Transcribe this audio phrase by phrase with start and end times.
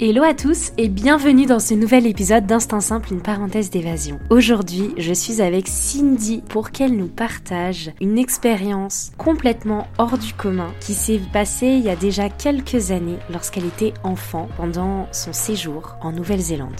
[0.00, 4.18] Hello à tous et bienvenue dans ce nouvel épisode d'Instant Simple, une parenthèse d'évasion.
[4.30, 10.72] Aujourd'hui, je suis avec Cindy pour qu'elle nous partage une expérience complètement hors du commun
[10.80, 15.96] qui s'est passée il y a déjà quelques années lorsqu'elle était enfant pendant son séjour
[16.00, 16.74] en Nouvelle-Zélande.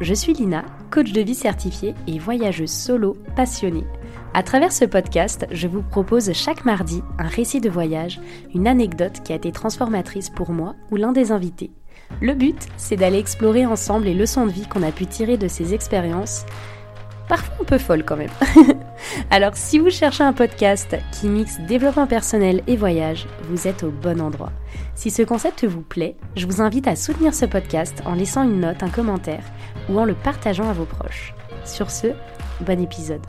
[0.00, 3.84] Je suis Lina, coach de vie certifiée et voyageuse solo passionnée.
[4.32, 8.18] À travers ce podcast, je vous propose chaque mardi un récit de voyage,
[8.54, 11.70] une anecdote qui a été transformatrice pour moi ou l'un des invités.
[12.22, 15.48] Le but, c'est d'aller explorer ensemble les leçons de vie qu'on a pu tirer de
[15.48, 16.46] ces expériences,
[17.28, 18.30] parfois un peu folles quand même.
[19.30, 23.90] Alors si vous cherchez un podcast qui mixe développement personnel et voyage, vous êtes au
[23.90, 24.52] bon endroit.
[24.94, 28.60] Si ce concept vous plaît, je vous invite à soutenir ce podcast en laissant une
[28.60, 29.44] note, un commentaire
[29.90, 31.34] ou en le partageant à vos proches.
[31.64, 32.08] Sur ce,
[32.60, 33.24] bon épisode.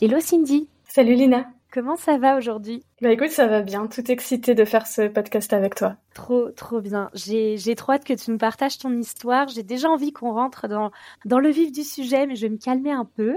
[0.00, 2.82] Hello Cindy Salut Lina Comment ça va aujourd'hui?
[3.02, 5.96] Bah écoute, ça va bien, tout excité de faire ce podcast avec toi.
[6.14, 7.10] Trop, trop bien.
[7.12, 9.48] J'ai, trop hâte que tu nous partages ton histoire.
[9.48, 10.90] J'ai déjà envie qu'on rentre dans,
[11.26, 13.34] dans le vif du sujet, mais je vais me calmer un peu.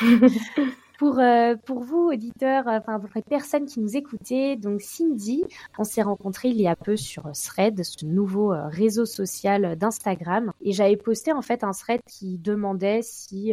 [1.04, 5.44] Pour, euh, pour vous, auditeurs, euh, enfin, pour les personnes qui nous écoutaient, donc Cindy,
[5.76, 10.50] on s'est rencontrés il y a peu sur Thread, ce nouveau euh, réseau social d'Instagram.
[10.62, 13.52] Et j'avais posté en fait un thread qui demandait si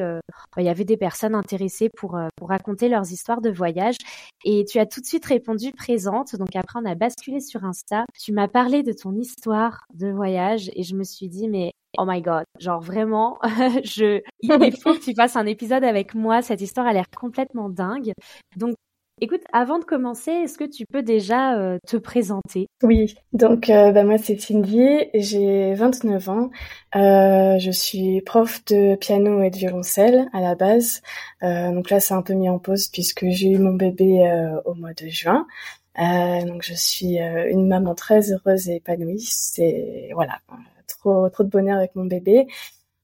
[0.58, 3.98] il y avait des personnes intéressées pour, pour raconter leurs histoires de voyage.
[4.46, 6.38] Et tu as tout de suite répondu présente.
[6.38, 8.06] Donc après, on a basculé sur Insta.
[8.18, 12.06] Tu m'as parlé de ton histoire de voyage et je me suis dit, mais oh
[12.06, 13.40] my god, genre vraiment,
[13.84, 16.42] je, il faut que tu fasses un épisode avec moi.
[16.42, 18.14] Cette histoire a l'air complètement dingue.
[18.56, 18.76] Donc,
[19.22, 22.68] écoute, avant de commencer, est-ce que tu peux déjà euh, te présenter?
[22.84, 26.50] Oui, donc euh, bah, moi c'est Cindy, j'ai 29 ans,
[26.96, 31.02] euh, je suis prof de piano et de violoncelle à la base.
[31.42, 34.24] donc là c'est un peu mis en pause puisque j'ai eu mon bébé
[34.66, 35.46] au mois de juin.
[35.98, 39.20] donc je suis une maman très heureuse et épanouie.
[39.22, 40.40] C'est voilà,
[40.98, 42.48] trop trop de bonheur avec mon bébé.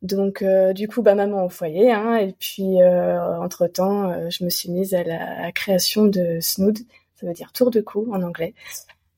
[0.03, 4.29] Donc euh, du coup, bah maman au foyer, hein, et puis euh, entre temps, euh,
[4.29, 6.77] je me suis mise à la création de Snood,
[7.15, 8.53] ça veut dire tour de cou en anglais.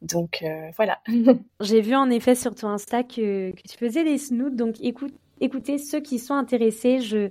[0.02, 0.46] Donc
[0.78, 1.00] voilà.
[1.60, 5.14] J'ai vu en effet sur ton Insta que, que tu faisais des snoods, donc écoute,
[5.42, 7.30] écoutez ceux qui sont intéressés, je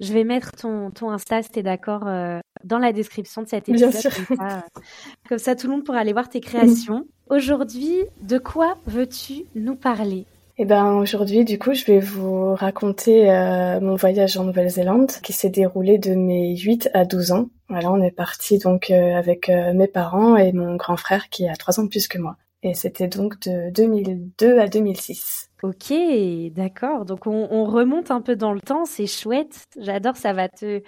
[0.00, 2.00] je vais mettre ton ton Insta, si t'es d'accord,
[2.64, 3.92] dans la description de cet épisode.
[3.92, 4.26] Bien sûr.
[4.26, 4.66] Comme ça,
[5.28, 7.06] comme ça, tout le monde pourra aller voir tes créations.
[7.30, 10.26] Aujourd'hui, de quoi veux-tu nous parler?
[10.60, 15.32] Eh ben aujourd'hui, du coup, je vais vous raconter euh, mon voyage en Nouvelle-Zélande qui
[15.32, 17.48] s'est déroulé de mes 8 à 12 ans.
[17.68, 21.48] Voilà, on est parti donc euh, avec euh, mes parents et mon grand frère qui
[21.48, 22.36] a 3 ans de plus que moi.
[22.64, 25.48] Et c'était donc de 2002 à 2006.
[25.62, 25.92] Ok,
[26.50, 27.04] d'accord.
[27.04, 29.62] Donc on, on, remonte un peu dans le temps, c'est chouette.
[29.78, 30.82] J'adore, ça va te,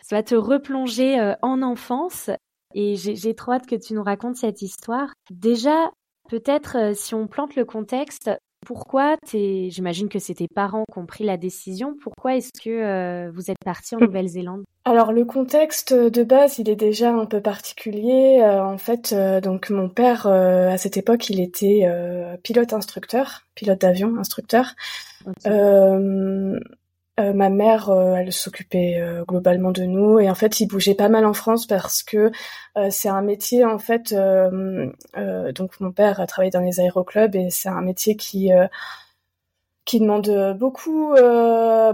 [0.00, 2.30] ça va te replonger en enfance.
[2.72, 5.12] Et j'ai trop hâte que tu nous racontes cette histoire.
[5.32, 5.90] Déjà,
[6.28, 8.30] peut-être si on plante le contexte,
[8.66, 11.94] pourquoi J'imagine que c'est tes parents qui ont pris la décision.
[12.02, 14.64] Pourquoi est-ce que euh, vous êtes parti en Nouvelle-Zélande?
[14.84, 18.40] Alors le contexte de base, il est déjà un peu particulier.
[18.42, 21.86] Euh, en fait, euh, donc mon père à cette époque, il était
[22.42, 24.74] pilote instructeur, pilote d'avion instructeur.
[27.18, 30.94] Euh, ma mère, euh, elle s'occupait euh, globalement de nous et en fait, il bougeait
[30.94, 32.30] pas mal en France parce que
[32.90, 34.14] c'est un métier en fait.
[34.14, 38.50] donc mon père a travaillé dans les aéroclubs et c'est un métier qui
[39.84, 41.14] qui demande beaucoup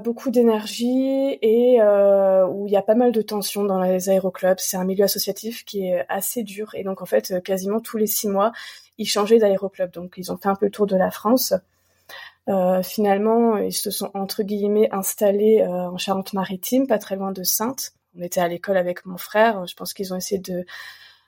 [0.02, 4.58] beaucoup d'énergie et où il y a pas mal de tensions dans les aéroclubs.
[4.58, 8.06] C'est un milieu associatif qui est assez dur et donc en fait, quasiment tous les
[8.06, 8.52] six mois,
[8.98, 9.90] ils changeaient d'aéroclub.
[9.90, 11.54] Donc ils ont fait un peu le tour de la France.
[12.48, 17.42] Euh, finalement, ils se sont entre guillemets installés euh, en Charente-Maritime, pas très loin de
[17.42, 17.92] Sainte.
[18.16, 19.66] On était à l'école avec mon frère.
[19.66, 20.64] Je pense qu'ils ont essayé de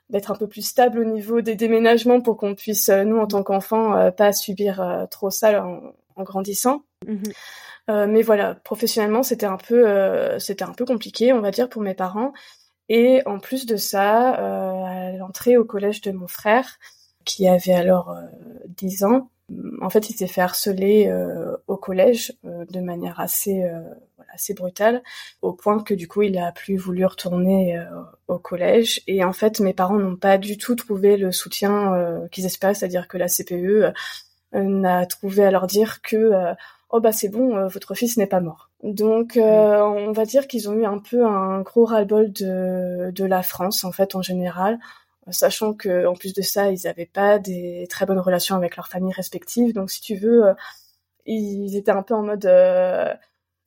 [0.08, 3.26] d'être un peu plus stable au niveau des déménagements pour qu'on puisse, euh, nous en
[3.26, 6.84] tant qu'enfants, pas subir trop ça en, grandissant.
[7.06, 8.06] Mhm.
[8.08, 11.94] mais voilà, professionnellement, c'était un peu, c'était un peu compliqué, on va dire, pour mes
[11.94, 12.32] parents.
[12.88, 16.78] Et en plus de ça, à l'entrée au collège de mon frère,
[17.24, 18.16] qui avait alors
[18.68, 19.30] 10 ans,
[19.80, 23.80] en fait, il s'est fait harceler euh, au collège euh, de manière assez, euh,
[24.34, 25.02] assez brutale,
[25.40, 27.80] au point que du coup, il a plus voulu retourner
[28.28, 29.02] au collège.
[29.06, 33.08] Et en fait, mes parents n'ont pas du tout trouvé le soutien qu'ils espéraient, c'est-à-dire
[33.08, 33.92] que la CPE
[34.52, 36.32] n'a trouvé à leur dire que
[36.90, 38.70] oh bah c'est bon, votre fils n'est pas mort.
[38.82, 43.42] Donc on va dire qu'ils ont eu un peu un gros ras-le-bol de, de la
[43.42, 44.78] France en fait en général
[45.32, 48.88] sachant que en plus de ça, ils n'avaient pas des très bonnes relations avec leurs
[48.88, 49.74] familles respectives.
[49.74, 50.54] Donc, si tu veux,
[51.26, 52.46] ils étaient un peu en mode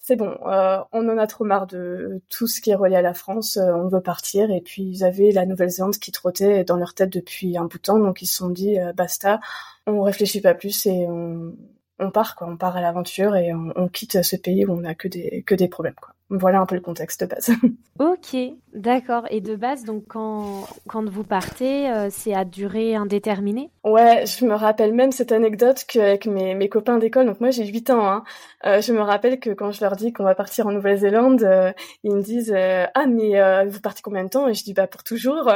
[0.09, 3.03] c'est bon, euh, on en a trop marre de tout ce qui est relié à
[3.03, 4.49] la France, euh, on veut partir.
[4.49, 7.83] Et puis ils avaient la Nouvelle-Zélande qui trottait dans leur tête depuis un bout de
[7.83, 9.39] temps, donc ils se sont dit euh, basta,
[9.85, 11.53] on réfléchit pas plus et on,
[11.99, 14.83] on part quoi, on part à l'aventure et on, on, quitte ce pays où on
[14.83, 16.13] a que des que des problèmes quoi.
[16.31, 17.51] Voilà un peu le contexte de base.
[17.99, 18.33] Ok,
[18.73, 19.25] d'accord.
[19.29, 23.71] Et de base, donc quand, quand vous partez, euh, c'est à durée indéterminée?
[23.83, 27.65] Ouais, je me rappelle même cette anecdote qu'avec mes, mes copains d'école, donc moi j'ai
[27.65, 28.23] 8 ans, hein,
[28.65, 31.73] euh, je me rappelle que quand je leur dis qu'on va partir en Nouvelle-Zélande, euh,
[32.05, 34.47] ils me disent Ah mais vous partez combien de temps?
[34.47, 35.51] Et je dis Bah pour toujours.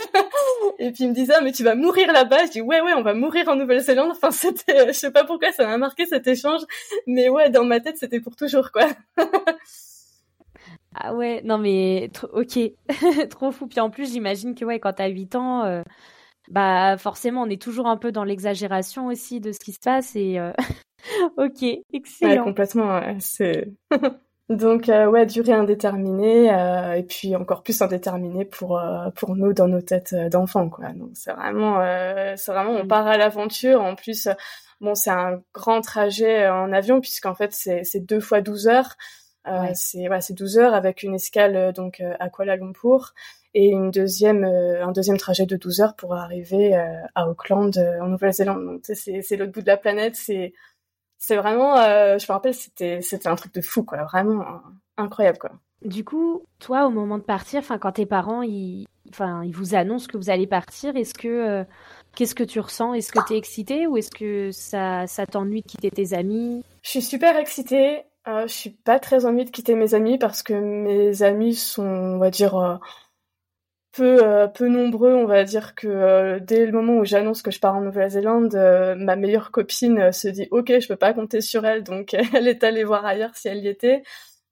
[0.78, 2.46] et puis ils me disent ah mais tu vas mourir là-bas.
[2.46, 4.10] Je dis ouais ouais on va mourir en Nouvelle-Zélande.
[4.12, 6.62] Enfin c'était, je sais pas pourquoi ça m'a marqué cet échange,
[7.06, 8.88] mais ouais dans ma tête c'était pour toujours quoi.
[10.94, 12.58] ah ouais non mais ok
[13.30, 13.66] trop fou.
[13.66, 15.64] Puis en plus j'imagine que ouais quand t'as 8 ans.
[15.64, 15.82] Euh,
[16.48, 20.16] bah forcément on est toujours un peu dans l'exagération aussi de ce qui se passe
[20.16, 20.52] et euh,
[21.36, 23.68] ok excellent ouais, complètement c'est
[24.50, 29.52] Donc euh, ouais, durée indéterminée euh, et puis encore plus indéterminée pour euh, pour nous
[29.52, 30.88] dans nos têtes d'enfants quoi.
[30.88, 31.76] Donc c'est vraiment
[32.36, 32.88] c'est vraiment on mm.
[32.88, 33.80] part à l'aventure.
[33.80, 34.28] En plus
[34.80, 38.96] bon c'est un grand trajet en avion puisqu'en fait c'est c'est deux fois 12 heures.
[39.74, 43.14] C'est ouais, c'est 12 heures avec une escale donc à Kuala Lumpur
[43.54, 46.74] et une deuxième un deuxième trajet de 12 heures pour arriver
[47.14, 48.64] à Auckland en Nouvelle-Zélande.
[48.64, 50.16] Donc c'est c'est l'autre bout de la planète.
[50.16, 50.54] C'est
[51.20, 54.62] c'est vraiment, euh, je me rappelle, c'était c'était un truc de fou, quoi, vraiment
[54.96, 55.50] incroyable, quoi.
[55.84, 59.74] Du coup, toi, au moment de partir, enfin, quand tes parents, ils, enfin, ils vous
[59.74, 61.64] annoncent que vous allez partir, est-ce que, euh,
[62.16, 62.94] qu'est-ce que tu ressens?
[62.94, 66.62] Est-ce que tu es excitée ou est-ce que ça, ça t'ennuie de quitter tes amis?
[66.82, 68.02] Je suis super excitée.
[68.26, 71.86] Euh, je suis pas très envie de quitter mes amis parce que mes amis sont,
[71.86, 72.76] on va dire, euh,
[73.92, 77.50] peu euh, peu nombreux, on va dire que euh, dès le moment où j'annonce que
[77.50, 81.40] je pars en Nouvelle-Zélande, euh, ma meilleure copine se dit OK, je peux pas compter
[81.40, 84.02] sur elle, donc elle est allée voir ailleurs si elle y était.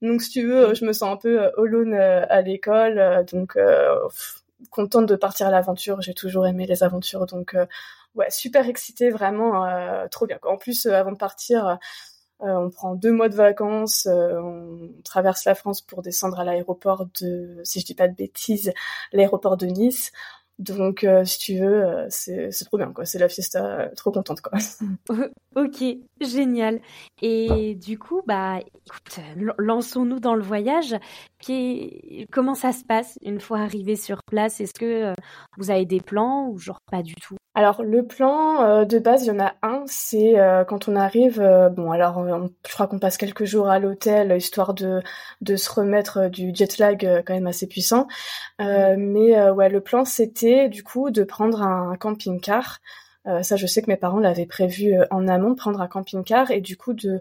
[0.02, 3.58] Donc si tu veux, je me sens un peu alone à l'école, donc
[4.70, 6.00] contente de partir à l'aventure.
[6.02, 7.56] J'ai toujours aimé les aventures, donc
[8.14, 9.66] ouais, super excitée, vraiment
[10.10, 10.38] trop bien.
[10.44, 11.74] En plus, avant de partir euh,
[12.40, 17.06] on prend deux mois de vacances, euh, on traverse la France pour descendre à l'aéroport
[17.20, 18.72] de, si je dis pas de bêtises,
[19.12, 20.12] l'aéroport de Nice.
[20.58, 23.04] Donc, euh, si tu veux, c'est trop bien, quoi.
[23.04, 24.58] C'est la fiesta, trop contente, quoi.
[25.56, 25.84] ok,
[26.20, 26.80] génial.
[27.22, 29.20] Et du coup, bah, écoute,
[29.58, 30.96] lançons-nous dans le voyage.
[32.32, 34.60] comment ça se passe une fois arrivé sur place?
[34.60, 35.14] Est-ce que
[35.58, 37.36] vous avez des plans ou genre pas du tout?
[37.58, 40.94] Alors le plan euh, de base, il y en a un, c'est euh, quand on
[40.94, 45.02] arrive, euh, bon alors je crois qu'on passe quelques jours à l'hôtel histoire de
[45.40, 48.06] de se remettre du jet lag quand même assez puissant.
[48.60, 52.78] Mais ouais, le plan c'était du coup de prendre un camping-car.
[53.42, 56.76] ça, je sais que mes parents l'avaient prévu en amont, prendre un camping-car et du
[56.76, 57.20] coup de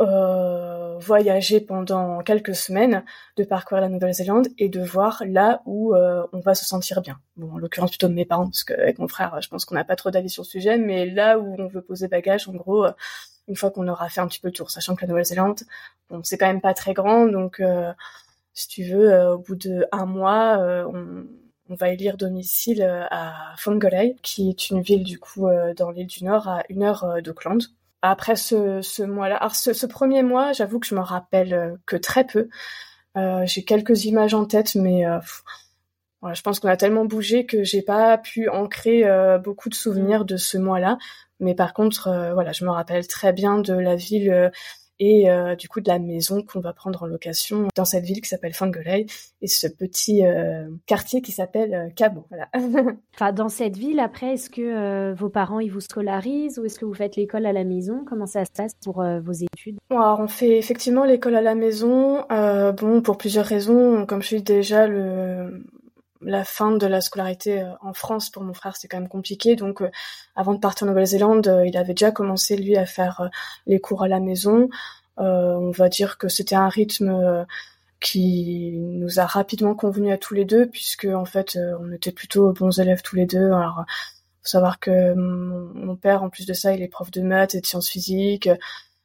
[0.00, 3.04] euh, voyager pendant quelques semaines,
[3.36, 7.20] de parcourir la Nouvelle-Zélande et de voir là où euh, on va se sentir bien.
[7.36, 9.94] Bon, en l'occurrence plutôt mes parents, parce qu'avec mon frère, je pense qu'on n'a pas
[9.94, 12.92] trop d'avis sur le sujet, mais là où on veut poser bagage, en gros, euh,
[13.46, 15.60] une fois qu'on aura fait un petit peu le tour, sachant que la Nouvelle-Zélande,
[16.10, 17.62] bon, c'est quand même pas très grand, donc
[18.54, 20.58] si tu veux, au bout de un mois,
[20.88, 21.26] on,
[21.68, 25.46] on va élire domicile à Fongolei, qui est une ville du coup
[25.76, 27.60] dans l'île du Nord à une heure d'Auckland
[28.10, 29.36] après ce, mois-là.
[29.36, 32.48] Alors ce, premier mois, j'avoue que je me rappelle euh, que très peu.
[33.16, 35.18] Euh, j'ai quelques images en tête, mais euh,
[36.34, 39.04] je pense qu'on a tellement bougé que j'ai pas pu ancrer
[39.42, 40.98] beaucoup de souvenirs de ce mois-là.
[41.38, 44.50] Mais par contre, voilà, je me rappelle très bien de la ville
[45.00, 48.20] et euh, du coup de la maison qu'on va prendre en location dans cette ville
[48.20, 49.06] qui s'appelle Fangelei
[49.42, 52.26] et ce petit euh, quartier qui s'appelle euh, Cabo.
[52.30, 52.48] Voilà.
[53.14, 56.84] enfin, dans cette ville, après, est-ce que vos parents ils vous scolarisent ou est-ce que
[56.84, 58.04] vous faites l'école à la maison?
[58.06, 59.78] Comment ça se passe pour vos études?
[59.90, 62.24] Alors, on fait effectivement l'école à la maison.
[62.28, 64.06] bon, pour plusieurs raisons.
[64.06, 65.64] Comme je suis déjà le
[66.24, 69.56] la fin de la scolarité euh, en France pour mon frère, c'était quand même compliqué.
[69.56, 69.90] Donc, euh,
[70.36, 73.30] avant de partir en Nouvelle-Zélande, euh, il avait déjà commencé lui à faire
[73.66, 74.68] les cours à la maison.
[75.16, 77.46] on va dire que c'était un rythme
[78.00, 82.52] qui nous a rapidement convenu à tous les deux, puisque en fait, on était plutôt
[82.52, 83.46] bons élèves tous les deux.
[83.52, 83.84] Alors,
[84.42, 87.60] faut savoir que mon, père, en plus de ça, il est prof de maths et
[87.60, 88.48] de sciences physiques.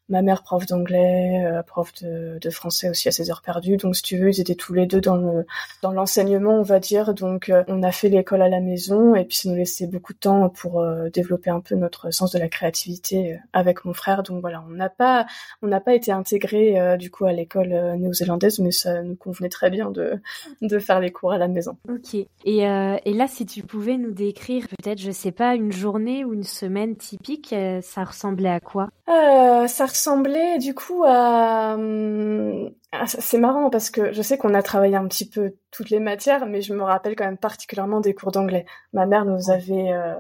[0.10, 3.78] Ma mère prof d'anglais, euh, prof de, français aussi à ses heures perdues.
[3.78, 5.46] Donc si tu veux, ils étaient tous les deux dans le
[5.82, 7.14] dans l'enseignement, on va dire.
[7.14, 10.14] Donc euh, on a fait l'école à la maison et puis ça nous laissait beaucoup
[10.14, 14.24] de temps pour euh, développer un peu notre sens de la créativité avec mon frère.
[14.24, 15.28] Donc voilà, on n'a pas
[15.62, 19.70] on n'a pas été intégré du coup à l'école néo-zélandaise, mais ça nous convenait très
[19.70, 20.20] bien de
[20.62, 21.78] de faire les cours à la maison.
[21.88, 22.16] Ok.
[22.16, 26.34] Et et là, si tu pouvais nous décrire peut-être, je sais pas, une journée ou
[26.34, 28.90] une semaine typique, ça ressemblait à quoi?
[29.10, 31.74] Ça ressemblait du coup à...
[31.76, 35.92] Hum, ah, c'est marrant parce que je sais qu'on a travaillé un petit peu toutes
[35.92, 38.66] les matières, mais je me rappelle quand même particulièrement des cours d'anglais.
[38.94, 40.16] Ma mère nous avait euh,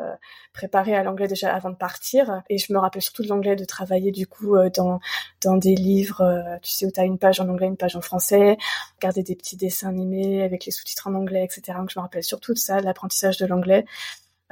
[0.53, 3.65] préparé à l'anglais déjà avant de partir, et je me rappelle surtout de l'anglais de
[3.65, 4.99] travailler du coup euh, dans
[5.41, 7.95] dans des livres, euh, tu sais où tu as une page en anglais, une page
[7.95, 8.57] en français,
[8.97, 11.75] regarder des petits dessins animés avec les sous-titres en anglais, etc.
[11.79, 13.85] Donc je me rappelle surtout de ça, l'apprentissage de l'anglais.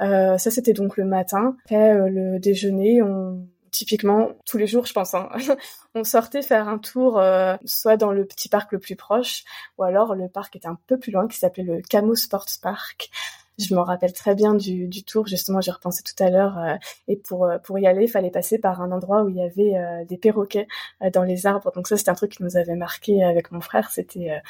[0.00, 1.56] ça c'était donc le matin.
[1.66, 5.14] Après le déjeuner, on typiquement tous les jours, je pense.
[5.14, 5.28] Hein.
[5.94, 9.44] on sortait faire un tour, euh, soit dans le petit parc le plus proche,
[9.78, 13.10] ou alors le parc était un peu plus loin, qui s'appelait le Camo Sports Park.
[13.58, 16.58] Je me rappelle très bien du, tour, justement, j'y repensé tout à l'heure.
[16.58, 16.74] Euh,
[17.08, 19.42] et pour euh, pour y aller, il fallait passer par un endroit où il y
[19.42, 20.68] avait des perroquets
[21.12, 21.72] dans les arbres.
[21.74, 23.90] Donc ça, c'était un truc qui nous avait marqué avec mon frère.
[23.90, 24.40] C'était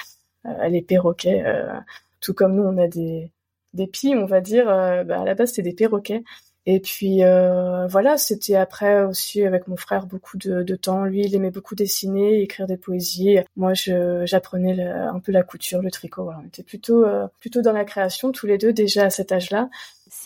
[0.68, 1.44] les perroquets.
[2.20, 3.30] tout comme nous, on a des
[3.74, 4.66] des pies, on va dire.
[4.66, 6.22] Bah, à la base, c'était des perroquets.
[6.70, 11.04] Et puis euh, voilà, c'était après aussi avec mon frère beaucoup de, temps.
[11.06, 13.38] Lui, il aimait beaucoup dessiner, écrire des poésies.
[13.56, 16.30] Moi, j'apprenais un peu la couture, le tricot.
[16.30, 19.70] On était plutôt euh, plutôt dans la création tous les deux déjà à cet âge-là.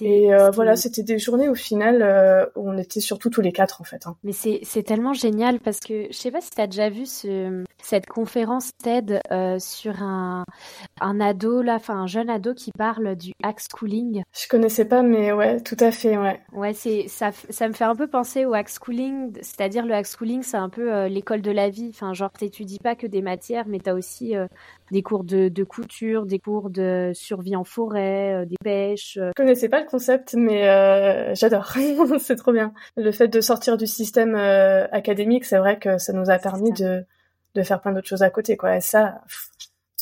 [0.00, 3.52] Et euh, voilà, c'était des journées au final euh, où on était surtout tous les
[3.52, 4.06] quatre en fait.
[4.06, 4.16] Hein.
[4.22, 7.64] Mais c'est tellement génial parce que je sais pas si tu as déjà vu ce,
[7.82, 10.44] cette conférence TED euh, sur un,
[11.00, 14.22] un ado là, enfin un jeune ado qui parle du hack schooling.
[14.32, 16.40] Je connaissais pas, mais ouais, tout à fait, ouais.
[16.52, 20.42] Ouais, ça, ça me fait un peu penser au hack schooling, c'est-à-dire le hack schooling,
[20.42, 21.90] c'est un peu l'école de la vie.
[21.90, 24.34] Enfin, genre t'étudies pas que des matières, mais t'as aussi
[24.92, 29.14] des cours de, de, couture, des cours de survie en forêt, des pêches.
[29.18, 31.72] Je connaissais pas le concept, mais euh, j'adore.
[32.20, 32.74] c'est trop bien.
[32.98, 36.72] Le fait de sortir du système euh, académique, c'est vrai que ça nous a permis
[36.72, 37.06] de,
[37.54, 38.76] de faire plein d'autres choses à côté, quoi.
[38.76, 39.22] Et ça,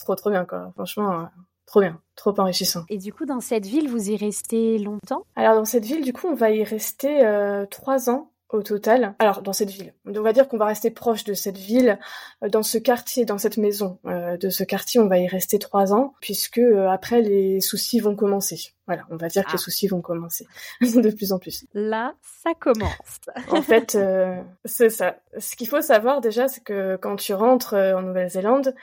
[0.01, 0.73] trop trop bien, quoi.
[0.75, 1.25] Franchement, euh,
[1.67, 2.85] trop bien, trop enrichissant.
[2.89, 5.25] Et du coup, dans cette ville, vous y restez longtemps?
[5.37, 7.25] Alors dans cette ville, du coup, on va y rester
[7.71, 9.15] trois ans au total.
[9.19, 11.99] Alors dans cette ville, on va dire qu'on va rester proche de cette ville,
[12.43, 15.59] euh, dans ce quartier, dans cette maison euh, de ce quartier, on va y rester
[15.59, 18.75] trois ans, puisque euh, après les soucis vont commencer.
[18.87, 19.59] Voilà, on va dire que les ah.
[19.59, 20.47] soucis vont commencer
[20.81, 21.65] de plus en plus.
[21.75, 23.21] Là, ça commence.
[23.51, 23.97] en fait,
[24.65, 25.17] c'est ça.
[25.39, 28.75] Ce qu'il faut savoir déjà, c'est que quand tu rentres en Nouvelle-Zélande,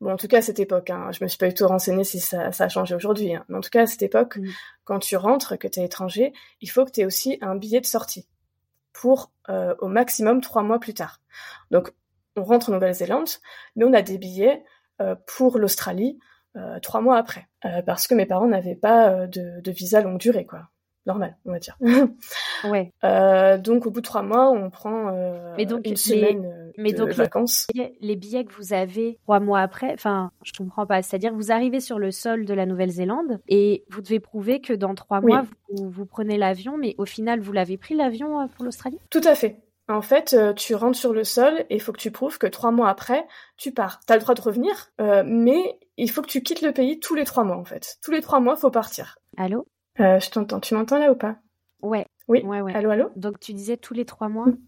[0.00, 2.04] Bon, en tout cas à cette époque, hein, je me suis pas du tout renseignée
[2.04, 4.48] si ça, ça a changé aujourd'hui, hein, mais en tout cas à cette époque, mm.
[4.84, 7.82] quand tu rentres, que tu es étranger, il faut que tu aies aussi un billet
[7.82, 8.26] de sortie
[8.92, 11.20] pour euh, au maximum trois mois plus tard.
[11.70, 11.92] Donc
[12.36, 13.28] on rentre en Nouvelle-Zélande,
[13.76, 14.62] mais on a des billets
[15.00, 16.18] euh, pour l'Australie
[16.56, 17.48] euh, trois mois après,
[17.86, 20.68] parce que mes parents n'avaient pas de, de, visa longue durée, quoi
[21.06, 21.78] normal, on va dire.
[22.64, 22.92] ouais.
[23.58, 25.12] Donc au bout de trois mois, on prend
[25.56, 27.66] mais donc, une semaine euh, mais de donc, vacances.
[28.00, 31.02] Les billets, que vous avez trois mois après, enfin, je comprends pas.
[31.02, 34.94] C'est-à-dire, vous arrivez sur le sol de la Nouvelle-Zélande et vous devez prouver que dans
[34.94, 38.98] trois mois, vous, vous, prenez l'avion, mais au final, vous l'avez pris l'avion pour l'Australie?
[39.10, 39.62] Tout à fait.
[39.88, 42.70] En fait, tu rentres sur le sol et il faut que tu prouves que trois
[42.70, 44.00] mois après, tu pars.
[44.06, 47.14] Tu as le droit de revenir, mais il faut que tu quittes le pays tous
[47.14, 47.98] les trois mois, en fait.
[48.02, 49.18] Tous les trois mois, faut partir.
[49.36, 49.66] Allô?
[49.98, 50.60] Euh, je t'entends.
[50.60, 51.36] Tu m'entends là ou pas?
[51.82, 52.06] Ouais.
[52.28, 52.42] Oui.
[52.42, 52.74] Ouais, ouais.
[52.74, 53.10] Allô, allô?
[53.16, 54.46] Donc tu disais tous les trois mois?
[54.46, 54.58] Mm.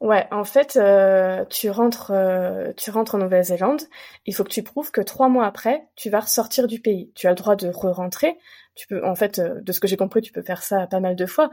[0.00, 3.82] Ouais, en fait, euh, tu rentres, euh, tu rentres en Nouvelle-Zélande.
[4.24, 7.12] Il faut que tu prouves que trois mois après, tu vas ressortir du pays.
[7.14, 8.38] Tu as le droit de re-rentrer.
[8.74, 11.16] Tu peux, en fait, de ce que j'ai compris, tu peux faire ça pas mal
[11.16, 11.50] de fois.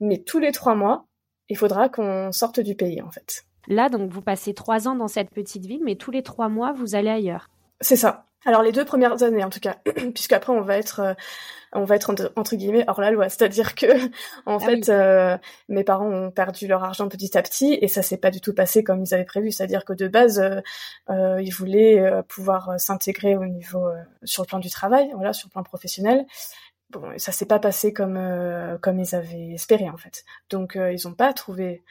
[0.00, 1.06] Mais tous les trois mois,
[1.50, 3.44] il faudra qu'on sorte du pays, en fait.
[3.68, 6.72] Là, donc, vous passez trois ans dans cette petite ville, mais tous les trois mois,
[6.72, 7.50] vous allez ailleurs.
[7.82, 8.26] C'est ça.
[8.44, 9.76] Alors les deux premières années en tout cas,
[10.14, 11.14] puisqu'après on va être euh,
[11.74, 13.86] on va être entre, guillemets hors la loi, c'est-à-dire que
[14.46, 18.02] en ah fait euh, mes parents ont perdu leur argent petit à petit et ça
[18.02, 20.40] s'est pas du tout passé comme ils avaient prévu, c'est-à-dire que de base
[21.10, 23.88] euh, ils voulaient pouvoir s'intégrer au niveau
[24.24, 26.26] sur le plan du travail, voilà, sur le plan professionnel.
[26.92, 28.18] Bon, ça s'est pas passé comme
[28.80, 30.24] comme ils avaient espéré en fait.
[30.50, 31.82] Donc ils ont pas trouvé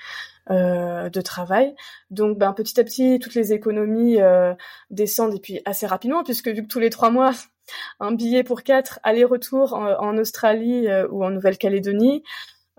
[0.50, 1.76] euh, de travail.
[2.10, 4.56] Donc ben, petit à petit, toutes les économies euh,
[4.90, 7.32] descendent et puis assez rapidement, puisque vu que tous les trois mois,
[8.00, 12.24] un billet pour quatre aller-retour en, Australie euh, ou en Nouvelle-Calédonie,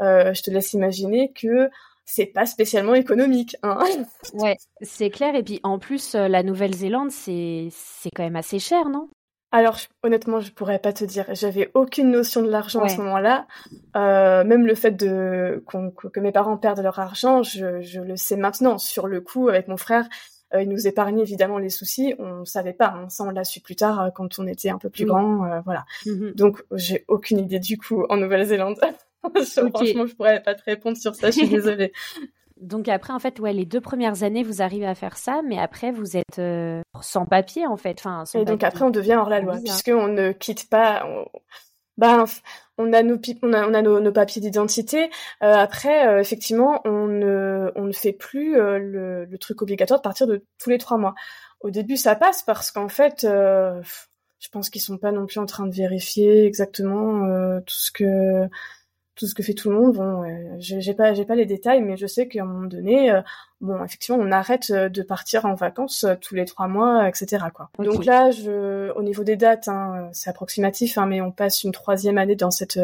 [0.00, 1.70] je te laisse imaginer que
[2.04, 3.56] c'est pas spécialement économique.
[3.62, 3.78] Hein
[4.34, 5.36] ouais, c'est clair.
[5.36, 7.70] Et puis en plus, la Nouvelle-Zélande, c'est
[8.16, 9.08] quand même assez cher, non?
[9.52, 11.26] Alors honnêtement, je pourrais pas te dire.
[11.34, 13.46] J'avais aucune notion de l'argent à ce moment-là.
[13.96, 18.36] Euh, même le fait de que mes parents perdent leur argent, je, je, le sais
[18.36, 18.78] maintenant.
[18.78, 20.08] Sur le coup, avec mon frère,
[20.54, 22.14] euh, il nous épargnait évidemment les soucis.
[22.18, 22.94] On savait pas.
[22.96, 23.10] Hein.
[23.10, 25.60] Ça, on l'a su plus tard euh, quand on était un peu plus grand.
[25.66, 25.84] Voilà.
[26.06, 26.34] Mm-hmm.
[26.34, 28.78] Donc, j'ai aucune idée du coup en Nouvelle-Zélande.
[29.74, 31.30] Franchement, je pourrais pas te répondre sur ça.
[31.30, 31.92] Je suis désolée.
[32.62, 35.58] Donc après, en fait, ouais, les deux premières années, vous arrivez à faire ça, mais
[35.58, 37.98] après, vous êtes euh, sans papier, en fait.
[37.98, 41.04] Enfin, et donc après, on devient hors la loi, puisqu'on ne quitte pas.
[41.98, 42.24] Ben,
[42.78, 45.10] on a nos, on a, on a nos, papiers d'identité.
[45.42, 50.02] Euh, après, euh, effectivement, on ne, on ne fait plus le, le, truc obligatoire de
[50.02, 51.14] partir de tous les trois mois.
[51.60, 55.46] Au début, ça passe parce qu'en fait, je pense qu'ils sont pas non plus en
[55.46, 58.48] train de vérifier exactement tout ce que
[59.22, 59.94] tout ce que fait tout le monde.
[59.94, 63.12] Bon, euh, j'ai pas, j'ai pas les détails, mais je sais qu'à un moment donné,
[63.12, 63.22] euh,
[63.60, 67.44] bon, effectivement, on arrête euh, de partir en vacances tous les trois mois, etc.
[67.54, 67.70] Quoi.
[67.78, 71.70] Donc là, je, au niveau des dates, hein, c'est approximatif, hein, mais on passe une
[71.70, 72.80] troisième année dans cette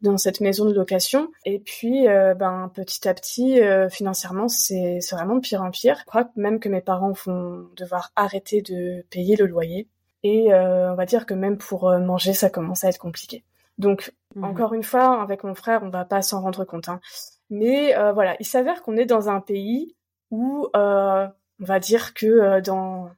[0.00, 1.30] dans cette maison de location.
[1.44, 5.96] Et puis, ben, petit à petit, financièrement, c'est vraiment de pire en pire.
[6.00, 9.88] Je crois même que mes parents vont devoir arrêter de payer le loyer.
[10.22, 13.42] Et on va dire que même pour manger, ça commence à être compliqué.
[13.78, 16.88] Donc, mmh encore une fois, avec mon frère, on va pas s'en rendre compte.
[16.88, 17.00] Hein.
[17.50, 19.96] Mais euh, voilà, il s'avère qu'on est dans un pays
[20.30, 21.26] où euh,
[21.60, 23.10] on va dire que euh, dans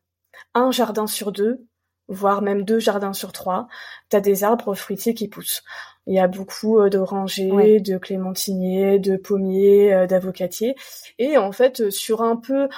[0.55, 1.67] un jardin sur deux,
[2.09, 3.69] voire même deux jardins sur trois,
[4.11, 5.63] tu as des arbres fruitiers qui poussent.
[6.07, 10.75] Il y a beaucoup d'orangers, de clémentiniers, de pommiers, d'avocatiers.
[11.19, 12.69] Et en fait, sur un peu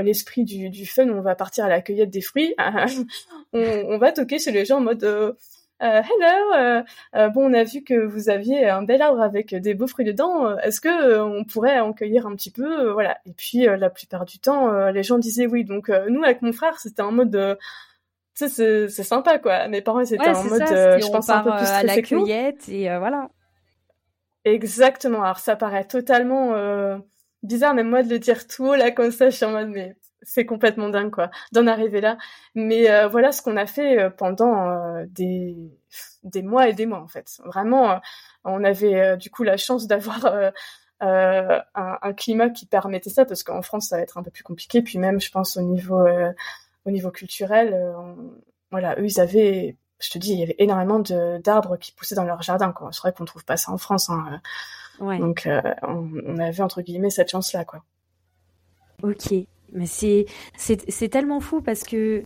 [0.00, 2.56] l'esprit du, du, fun, on va partir à la cueillette des fruits.
[3.52, 5.36] on, on, va toquer chez les gens en mode
[5.82, 6.82] hello, euh,
[7.16, 10.04] euh, bon, on a vu que vous aviez un bel arbre avec des beaux fruits
[10.04, 10.56] dedans.
[10.58, 13.18] Est-ce que on pourrait en cueillir un petit peu, voilà.
[13.26, 15.64] Et puis la plupart du temps, les gens disaient oui.
[15.64, 17.58] Donc nous, avec mon frère, c'était en mode
[18.34, 19.68] tu sais, c'est sympa, quoi.
[19.68, 23.28] Mes parents, c'était en mode, je pense, un peu plus à la cueillette et voilà.
[24.44, 25.22] Exactement.
[25.22, 26.54] Alors, ça paraît totalement
[27.42, 29.68] bizarre, même moi, de le dire tout haut, là, comme ça, je suis en mode,
[29.68, 32.18] mais c'est complètement dingue quoi d'en arriver là.
[32.54, 35.56] Mais euh, voilà ce qu'on a fait euh, pendant euh, des
[36.22, 37.40] des mois et des mois en fait.
[37.44, 38.00] Vraiment
[38.44, 40.50] on avait du coup la chance d'avoir
[41.00, 44.44] un, un, climat qui permettait ça parce qu'en France ça va être un peu plus
[44.44, 44.82] compliqué.
[44.82, 46.06] Puis même je pense au niveau
[46.84, 47.94] au niveau culturel
[48.70, 51.00] voilà eux ils avaient je te dis il y avait énormément
[51.40, 52.90] d'arbres qui poussaient dans leur jardin quoi.
[52.92, 54.40] C'est vrai qu'on trouve pas ça en France hein.
[55.00, 55.18] ouais.
[55.18, 55.46] donc
[55.82, 57.84] on, on avait entre guillemets cette chance là quoi.
[59.02, 59.34] Ok
[59.72, 62.24] mais c'est tellement fou parce que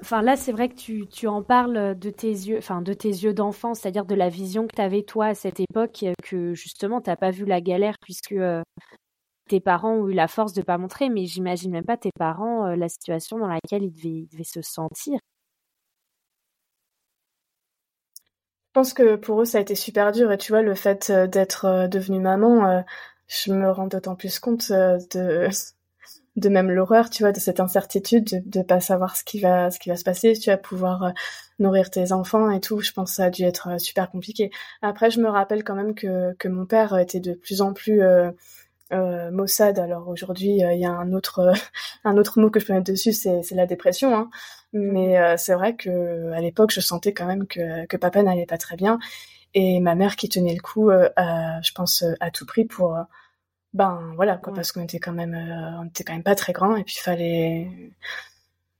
[0.00, 3.34] Enfin là, c'est vrai que tu, en parles de tes yeux, enfin de tes yeux
[3.34, 7.16] d'enfant, c'est-à-dire de la vision que tu avais toi à cette époque, que justement t'as
[7.16, 8.62] pas vu la galère puisque euh,
[9.48, 12.66] tes parents ont eu la force de pas montrer, mais j'imagine même pas tes parents
[12.66, 15.18] euh, la situation dans laquelle ils devaient, se sentir.
[18.68, 21.10] Je pense que pour eux ça a été super dur et tu vois le fait
[21.10, 22.84] euh, d'être devenue maman,
[23.26, 25.48] je me rends d'autant plus compte de
[26.38, 29.70] de même l'horreur, tu vois, de cette incertitude, de, de pas savoir ce qui va,
[29.70, 31.10] ce qui va se passer, tu vas pouvoir euh,
[31.58, 32.80] nourrir tes enfants et tout.
[32.80, 34.50] Je pense que ça a dû être euh, super compliqué.
[34.82, 38.02] Après, je me rappelle quand même que, que mon père était de plus en plus
[38.02, 38.30] euh,
[38.92, 39.78] euh maussade.
[39.78, 41.52] Alors aujourd'hui, il y a un autre,
[42.04, 44.16] un autre mot que je peux mettre dessus, c'est, c'est la dépression.
[44.16, 44.30] Hein.
[44.72, 48.58] Mais c'est vrai que à l'époque, je sentais quand même que, que papa n'allait pas
[48.58, 48.98] très bien.
[49.54, 52.98] Et ma mère qui tenait le coup, je pense, à tout prix pour
[53.74, 56.52] ben voilà quoi, parce qu'on était quand même euh, on était quand même pas très
[56.52, 57.70] grand et puis fallait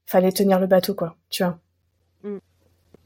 [0.06, 1.58] fallait tenir le bateau quoi tu vois.
[2.22, 2.38] Mm.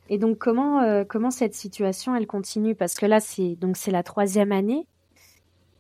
[0.09, 2.75] et donc comment euh, comment cette situation elle continue?
[2.75, 4.87] Parce que là c'est donc c'est la troisième année.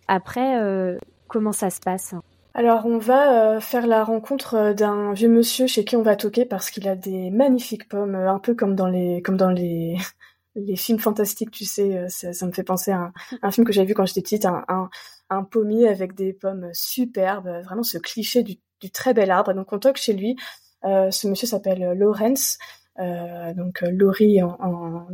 [0.09, 2.15] Après euh, comment ça se passe?
[2.55, 6.71] Alors on va faire la rencontre d'un vieux monsieur chez qui on va toquer parce
[6.71, 9.97] qu'il a des magnifiques pommes un peu comme dans les comme dans les
[10.57, 13.87] les films fantastiques, tu sais, ça, me fait penser à un, un film que j'avais
[13.87, 14.91] vu quand j'étais petite, un, un,
[15.33, 18.59] un pommier avec des pommes superbes, vraiment ce cliché du,
[18.93, 19.55] très bel arbre.
[19.55, 20.37] Donc on toque chez lui.
[20.85, 22.59] Euh, ce monsieur s'appelle Lawrence,
[22.99, 25.07] euh, donc euh, Laurie en,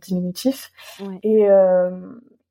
[0.00, 0.72] diminutif.
[1.22, 1.46] Et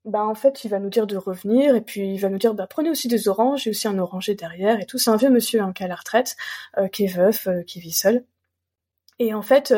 [0.04, 2.56] bah en fait, il va nous dire de revenir et puis il va nous dire
[2.56, 4.98] bah prenez aussi des oranges, j'ai aussi un oranger derrière et tout.
[4.98, 6.36] C'est un vieux monsieur hein, qui a la retraite,
[6.92, 8.26] qui est veuf, qui vit seul.
[9.20, 9.76] Et en fait,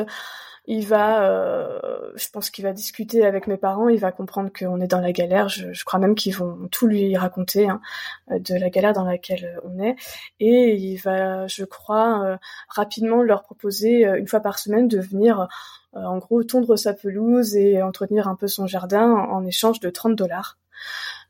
[0.65, 4.79] il va, euh, je pense qu'il va discuter avec mes parents, il va comprendre qu'on
[4.79, 5.49] est dans la galère.
[5.49, 7.81] Je, crois même qu'ils vont tout lui raconter hein,
[8.29, 9.97] de la galère dans laquelle on est,
[10.39, 12.37] et il va, je crois, euh,
[12.69, 15.47] rapidement leur proposer euh, une fois par semaine de venir,
[15.93, 20.15] en gros, tondre sa pelouse et entretenir un peu son jardin en, échange de 30
[20.15, 20.57] dollars.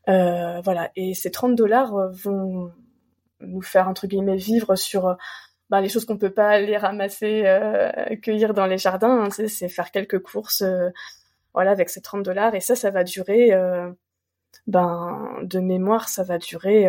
[0.06, 2.70] voilà, et ces 30 dollars vont
[3.40, 5.18] nous faire entre guillemets vivre sur
[5.74, 7.42] bah, les choses qu'on peut pas aller ramasser,
[8.22, 10.62] cueillir dans les jardins, hein, c'est faire quelques courses,
[11.52, 12.54] voilà, avec ces 30 dollars.
[12.54, 13.50] Et ça, ça va durer,
[14.68, 16.88] ben, de mémoire, ça va durer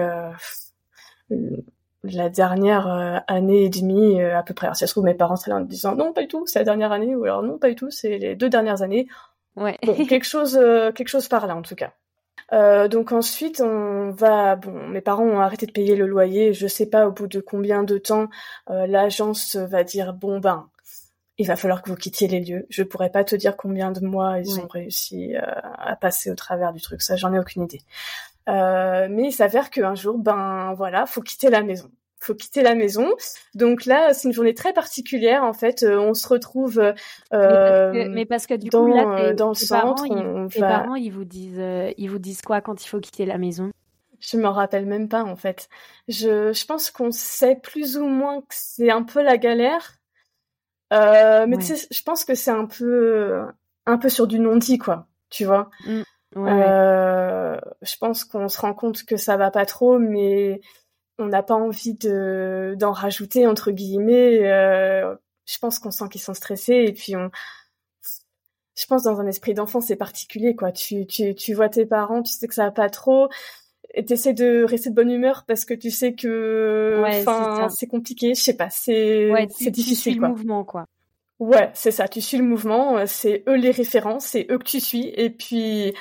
[2.03, 4.67] la dernière année et demie à peu près.
[4.67, 6.45] Alors, si ça se trouve, mes parents seraient là en disant non, pas du tout,
[6.45, 9.07] c'est la dernière année, ou alors non, pas du tout, c'est les deux dernières années.
[9.55, 9.79] Ouais.
[9.81, 10.59] quelque chose,
[10.93, 11.91] quelque chose par là en tout cas.
[12.53, 14.55] Euh, donc ensuite, on va.
[14.55, 16.53] Bon, mes parents ont arrêté de payer le loyer.
[16.53, 18.29] Je sais pas au bout de combien de temps
[18.69, 20.69] euh, l'agence va dire bon ben,
[21.37, 22.65] il va falloir que vous quittiez les lieux.
[22.69, 25.41] Je pourrais pas te dire combien de mois ils ont réussi euh,
[25.77, 27.01] à passer au travers du truc.
[27.01, 27.81] Ça, j'en ai aucune idée.
[28.47, 31.89] Euh, mais il s'avère qu'un jour, ben voilà, faut quitter la maison
[32.25, 33.09] faut quitter la maison.
[33.53, 35.43] Donc là, c'est une journée très particulière.
[35.43, 36.93] En fait, euh, on se retrouve
[37.33, 40.07] euh, mais, parce que, du dans, coup, là, dans le centre.
[40.07, 43.25] Parents, ils, parents, ils vous disent, euh, ils vous disent quoi quand il faut quitter
[43.25, 43.71] la maison?
[44.19, 45.69] Je me rappelle même pas en fait.
[46.07, 49.97] Je, je pense qu'on sait plus ou moins que c'est un peu la galère.
[50.93, 53.41] Euh, mais tu sais, je pense que c'est un peu,
[53.85, 55.07] un peu sur du non-dit quoi.
[55.29, 55.69] Tu vois.
[55.85, 56.01] Mmh.
[56.35, 60.61] Je pense qu'on se rend compte que ça va pas trop, mais
[61.17, 64.39] on n'a pas envie de d'en rajouter entre guillemets.
[64.43, 67.29] Euh, je pense qu'on sent qu'ils sont stressés et puis on.
[68.77, 70.71] Je pense dans un esprit d'enfant c'est particulier quoi.
[70.71, 73.29] Tu tu tu vois tes parents, tu sais que ça va pas trop.
[73.93, 78.35] Et t'essaies de rester de bonne humeur parce que tu sais que enfin c'est compliqué
[78.35, 80.85] je sais pas c'est c'est difficile tu suis le mouvement quoi
[81.39, 84.81] ouais c'est ça tu suis le mouvement c'est eux les références c'est eux que tu
[84.81, 85.93] suis et puis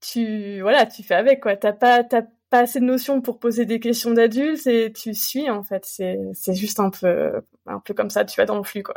[0.00, 2.22] tu voilà tu fais avec quoi t'as pas t'as
[2.58, 5.84] assez de notions pour poser des questions d'adultes et tu suis en fait.
[5.86, 8.94] C'est c'est juste un peu un peu comme ça tu vas dans le flux quoi.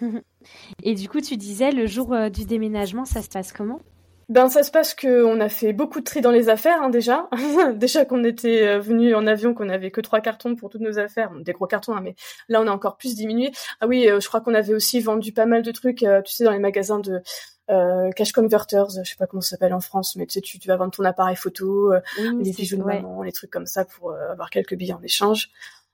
[0.82, 3.80] Et du coup tu disais le jour euh, du déménagement ça se passe comment?
[4.30, 6.88] Ben ça se passe que on a fait beaucoup de tri dans les affaires hein,
[6.88, 7.28] déjà
[7.74, 10.98] déjà qu'on était euh, venu en avion qu'on avait que trois cartons pour toutes nos
[10.98, 12.14] affaires des gros cartons hein, mais
[12.48, 15.32] là on a encore plus diminué ah oui euh, je crois qu'on avait aussi vendu
[15.32, 17.22] pas mal de trucs tu sais dans les magasins de
[17.70, 20.58] euh, cash converters, je sais pas comment ça s'appelle en France, mais tu sais, tu,
[20.66, 24.10] vas vendre ton appareil photo, euh, les bijoux de maman, les trucs comme ça pour
[24.10, 25.50] euh, avoir quelques billets en échange.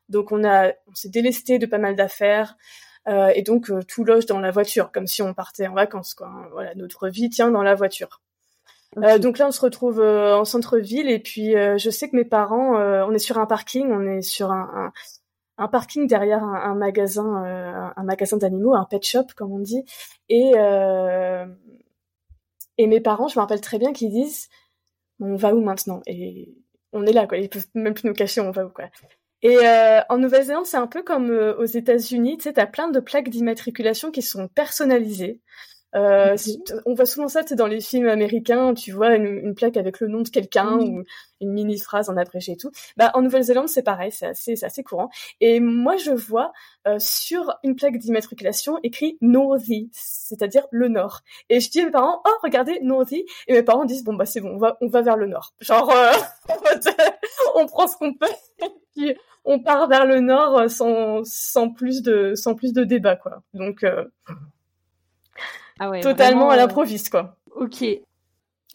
[0.08, 2.56] Donc on a, on s'est délesté de pas mal d'affaires.
[3.06, 6.28] et donc tout loge dans la voiture, comme si on partait en vacances, quoi.
[6.28, 6.48] Hein.
[6.52, 8.20] Voilà, notre vie tient dans la voiture.
[9.20, 13.12] Donc là, on se retrouve en centre-ville et puis je sais que mes parents, on
[13.12, 14.92] est sur un parking, on est sur un,
[15.58, 19.84] un parking derrière un, magasin, euh, un magasin d'animaux, un pet shop comme on dit.
[20.28, 21.46] Et euh,
[22.78, 24.48] et mes parents, je me rappelle très bien qu'ils disent,
[25.20, 26.02] on va où maintenant?
[26.06, 26.54] Et
[26.92, 27.38] on est là, quoi.
[27.38, 28.86] Ils peuvent même plus nous cacher, on va où, quoi.
[29.42, 33.00] Et euh, en Nouvelle-Zélande, c'est un peu comme aux États-Unis, tu sais, t'as plein de
[33.00, 35.40] plaques d'immatriculation qui sont personnalisées.
[35.94, 36.36] Euh,
[36.84, 40.20] on voit souvent ça dans les films américains, tu vois une, plaque avec le nom
[40.20, 41.04] de quelqu'un ou
[41.40, 42.70] une mini phrase en abrégé et tout.
[42.96, 45.08] Bah en Nouvelle-Zélande c'est pareil, c'est assez, assez courant.
[45.40, 46.52] Et moi je vois
[46.86, 51.20] euh, sur une plaque d'immatriculation écrit Northy, c'est-à-dire le nord.
[51.48, 54.26] Et je dis à mes parents oh regardez Northy et mes parents disent bon bah
[54.26, 55.54] c'est bon on va on va vers le nord.
[55.60, 56.12] Genre euh,
[57.54, 58.26] on prend ce qu'on peut
[58.62, 63.16] et puis on part vers le nord sans sans plus de sans plus de débat
[63.16, 63.42] quoi.
[63.54, 63.84] Donc
[65.78, 67.36] ah totalement à euh, l'improviste, quoi.
[67.54, 67.84] Ok.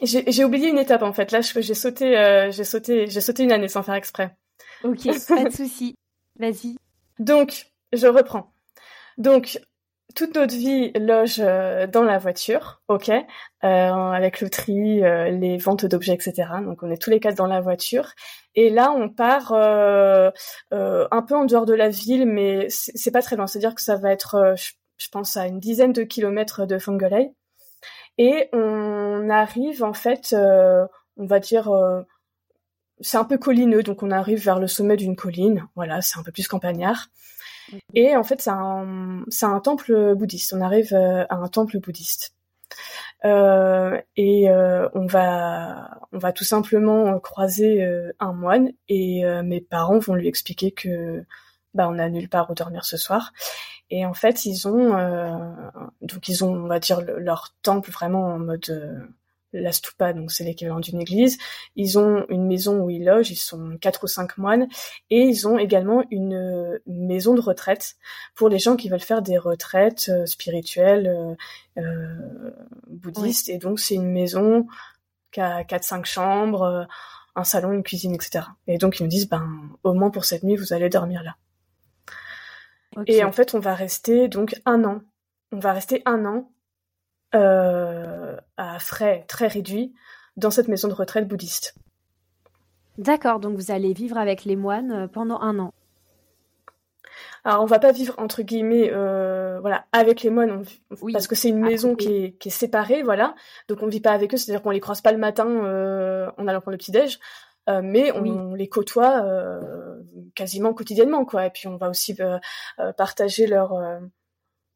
[0.02, 1.32] J'ai oublié une étape en fait.
[1.32, 4.36] Là, j'ai sauté, euh, j'ai sauté, j'ai sauté une année sans faire exprès.
[4.84, 5.96] Ok, pas de souci.
[6.40, 6.76] Vas-y.
[7.20, 8.52] Donc, je reprends.
[9.20, 9.60] Donc,
[10.16, 13.24] toute notre vie loge euh, dans la voiture, ok, euh,
[13.64, 16.50] avec le tri, les ventes d'objets, etc.
[16.66, 18.14] Donc, on est tous les quatre dans la voiture.
[18.56, 20.32] Et là, on part un
[21.22, 23.46] peu en dehors de la ville, mais c'est pas très loin.
[23.46, 24.72] C'est-à-dire que ça va être, je
[25.10, 27.34] pense à une dizaine de kilomètres de Fongolei.
[28.18, 30.86] Et on arrive en fait, euh,
[31.18, 32.02] on va dire, euh,
[33.00, 35.68] c'est un peu collineux, donc on arrive vers le sommet d'une colline.
[35.76, 37.08] Voilà, c'est un peu plus campagnard.
[37.94, 40.54] Et en fait, c'est un, c'est un temple bouddhiste.
[40.54, 42.36] On arrive euh, à un temple bouddhiste.
[43.24, 44.50] et
[44.94, 47.84] on va on va tout simplement croiser
[48.20, 51.24] un moine et mes parents vont lui expliquer que
[51.74, 53.32] bah on a nulle part où dormir ce soir
[53.92, 55.38] et en fait, ils ont euh,
[56.02, 58.98] donc ils ont, on va dire, leur temple vraiment en mode euh,
[59.52, 61.38] la stupa, donc c'est l'équivalent d'une église.
[61.76, 64.68] Ils ont une maison où ils logent, ils sont quatre ou cinq moines,
[65.10, 67.96] et ils ont également une, maison de retraite
[68.34, 71.38] pour les gens qui veulent faire des retraites euh, spirituelles,
[71.78, 72.52] euh,
[72.88, 73.50] bouddhistes.
[73.50, 74.68] Et donc c'est une maison
[75.34, 76.88] qui a quatre cinq chambres,
[77.36, 78.46] un salon, une cuisine, etc.
[78.68, 79.50] Et donc ils nous disent, ben
[79.84, 81.36] au moins pour cette nuit, vous allez dormir là.
[83.08, 85.01] Et en fait, on va rester donc un an.
[85.51, 86.51] On va rester un an
[87.36, 89.93] euh, à frais très réduits
[90.38, 91.75] dans cette maison de retraite bouddhiste.
[92.97, 95.73] D'accord, donc vous allez vivre avec les moines euh, pendant un an.
[97.45, 100.63] alors on va pas vivre entre guillemets, euh, voilà, avec les moines,
[101.13, 103.34] parce que c'est une maison qui est, qui est, séparée, voilà.
[103.69, 106.47] Donc on vit pas avec eux, c'est-à-dire qu'on les croise pas le matin euh, en
[106.47, 107.19] allant prendre le petit déj,
[107.69, 109.23] euh, mais on, les côtoie
[110.36, 111.46] quasiment quotidiennement, quoi.
[111.48, 112.40] Et puis on va aussi euh,
[112.94, 113.74] partager leur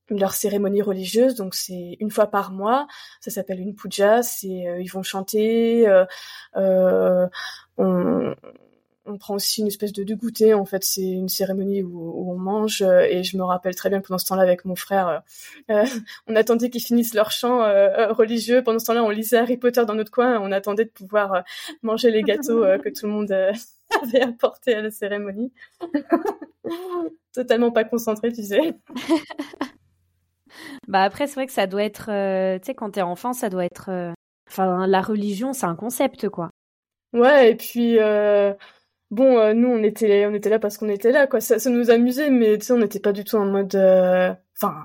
[0.10, 2.88] leur cérémonie religieuse, donc c'est une fois par mois.
[3.22, 4.22] Ça s'appelle une puja.
[4.24, 5.88] C'est ils vont chanter.
[7.78, 8.36] on,
[9.06, 10.54] on prend aussi une espèce de, goûter.
[10.54, 12.82] En fait, c'est une cérémonie où, on mange.
[12.82, 15.20] Euh, et je me rappelle très bien pendant ce temps-là, avec mon frère, euh,
[15.72, 15.86] euh,
[16.28, 17.60] on attendait qu'ils finissent leur chant
[18.14, 18.64] religieux.
[18.64, 20.40] Pendant ce temps-là, on lisait Harry Potter dans notre coin.
[20.40, 21.44] On attendait de pouvoir
[21.84, 23.36] manger les gâteaux que tout le monde
[24.04, 25.52] avait apportés à la cérémonie.
[27.34, 28.76] Totalement pas concentré, tu sais.
[30.88, 32.06] bah après, c'est vrai que ça doit être,
[32.60, 34.14] tu sais, quand t'es enfant, ça doit être,
[34.50, 36.50] enfin, la religion, c'est un concept, quoi.
[37.14, 38.00] Ouais, et puis
[39.12, 41.42] bon, euh, nous on était on était là parce qu'on était là quoi.
[41.42, 44.34] Ça, ça nous amusait, mais tu sais on n'était pas du tout en mode, euh,
[44.62, 44.76] enfin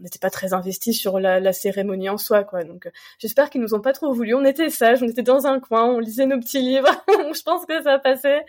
[0.00, 2.64] n'était pas très investis sur la, la, cérémonie en soi quoi.
[2.64, 4.34] Donc euh, j'espère qu'ils nous ont pas trop voulu.
[4.34, 6.88] On était sages, on était dans un coin, on lisait nos petits livres.
[7.08, 8.44] je pense que ça passait.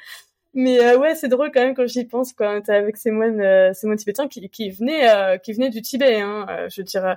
[0.53, 3.85] Mais ouais, c'est drôle quand même quand j'y pense quand on avec ces moines, ces
[3.85, 6.21] moines tibétains qui, qui venaient, qui venaient du Tibet.
[6.21, 6.47] Hein.
[6.69, 7.15] je veux dire,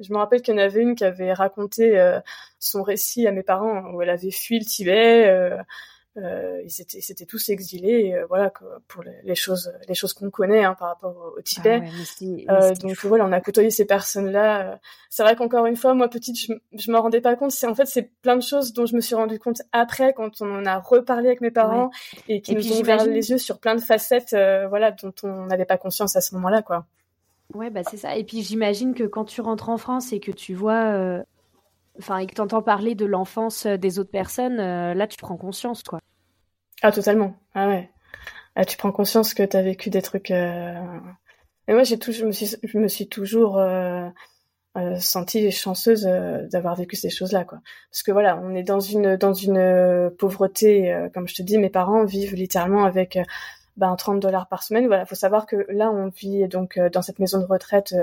[0.00, 2.00] je me rappelle qu'il y en avait une qui avait raconté
[2.58, 5.58] son récit à mes parents où elle avait fui le Tibet.
[6.18, 8.52] Euh, ils étaient, c'était tous exilés, euh, voilà,
[8.88, 11.82] pour les, choses, les choses qu'on connaît hein, par rapport au, Tibet.
[12.48, 14.80] Ah euh, donc voilà, on a côtoyé ces personnes-là.
[15.10, 17.52] C'est vrai qu'encore une fois, moi petite, je, je m'en rendais pas compte.
[17.52, 20.40] C'est en fait, c'est plein de choses dont je me suis rendu compte après quand
[20.40, 21.90] on en a reparlé avec mes parents
[22.28, 24.32] et qui nous ont ouvert les yeux sur plein de facettes,
[24.68, 26.86] voilà, dont on n'avait pas conscience à ce moment-là, quoi.
[27.54, 28.16] Ouais, bah c'est ça.
[28.16, 31.22] Et puis j'imagine que quand tu rentres en France et que tu vois
[31.98, 36.00] enfin, et que t'entends parler de l'enfance des autres personnes, là, tu prends conscience, quoi.
[36.82, 37.34] Ah, totalement.
[37.54, 37.90] Ah ouais.
[38.54, 40.30] Ah, tu prends conscience que tu as vécu des trucs.
[40.30, 40.74] Euh...
[41.68, 44.08] Et moi, j'ai je me suis, je me suis toujours euh,
[44.76, 47.60] euh, sentie chanceuse euh, d'avoir vécu ces choses-là, quoi.
[47.90, 51.42] Parce que voilà, on est dans une dans une euh, pauvreté, euh, comme je te
[51.42, 53.18] dis, mes parents vivent littéralement avec
[53.76, 54.86] ben 30 dollars par semaine.
[54.86, 57.94] Voilà, faut savoir que là, on vit donc dans cette maison de retraite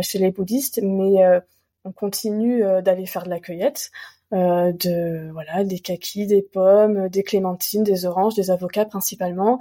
[0.00, 1.22] chez les bouddhistes, mais
[1.84, 3.90] on continue d'aller faire de la cueillette.
[4.32, 9.58] Euh, de voilà des kakis, des pommes, des clémentines, des oranges, des avocats principalement.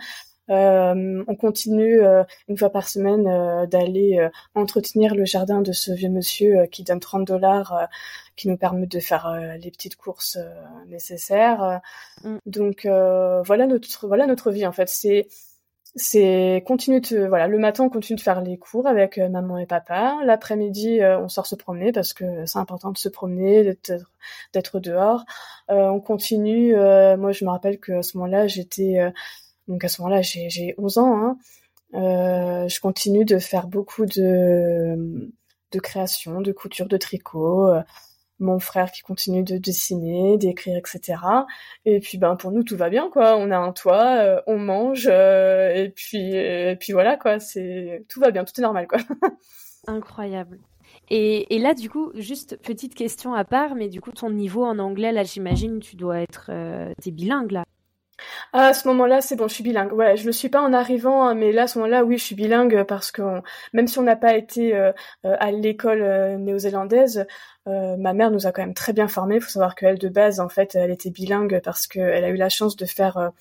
[0.50, 3.24] Euh, on continue euh, une fois par semaine
[3.68, 7.88] d'aller entretenir le jardin de ce vieux monsieur qui donne 30 dollars,
[8.38, 10.38] qui nous permet de faire les petites courses
[10.88, 11.82] nécessaires.
[12.24, 12.38] Mm.
[12.46, 14.88] Donc voilà notre voilà notre vie en fait.
[14.88, 15.28] C'est
[15.96, 19.58] c'est continue de voilà le matin on continue de faire les cours avec euh, maman
[19.58, 20.20] et papa.
[20.24, 23.92] L'après-midi euh, on sort se promener parce que c'est important de se promener d'être
[24.54, 25.26] d'être dehors.
[25.70, 29.12] Euh, on continue moi je me rappelle que à ce moment-là j'étais
[29.68, 31.38] donc à ce moment-là j'ai j'ai 11 ans
[31.94, 35.30] hein, je continue de faire beaucoup de
[35.72, 37.70] de création de couture de tricot
[38.42, 41.20] mon frère qui continue de dessiner, d'écrire, etc.
[41.86, 43.38] Et puis ben pour nous tout va bien quoi.
[43.38, 47.40] On a un toit, euh, on mange euh, et puis et puis voilà quoi.
[47.40, 49.00] C'est tout va bien, tout est normal quoi.
[49.88, 50.60] Incroyable.
[51.10, 54.64] Et, et, là, du coup, juste petite question à part, mais du coup, ton niveau
[54.64, 57.66] en anglais, là, j'imagine, tu dois être, euh, t'es bilingue là.
[58.54, 59.94] Ah, à ce moment-là, c'est bon, je suis bilingue.
[59.94, 62.24] Ouais, je le suis pas en arrivant, hein, mais là, à ce moment-là, oui, je
[62.24, 63.22] suis bilingue parce que
[63.74, 64.92] même si on n'a pas été euh,
[65.24, 66.02] à l'école
[67.68, 69.36] euh, ma mère nous a quand même très bien formés.
[69.36, 72.36] Il faut savoir qu'elle, de base, en fait, elle était bilingue parce qu'elle a eu
[72.36, 73.32] la chance de faire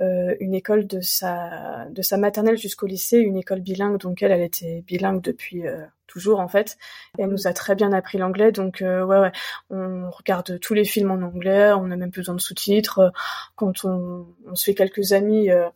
[0.00, 3.98] une école de sa de sa maternelle jusqu'au lycée, une école bilingue.
[3.98, 5.64] Donc elle, elle était bilingue depuis
[6.06, 6.78] toujours en fait.
[7.18, 9.32] Elle nous a très bien appris l'anglais, donc euh, ouais ouais,
[9.70, 13.12] on regarde tous les films en anglais, on a même besoin de sous-titres.
[13.54, 15.68] Quand on, on, se fait quelques amis, euh,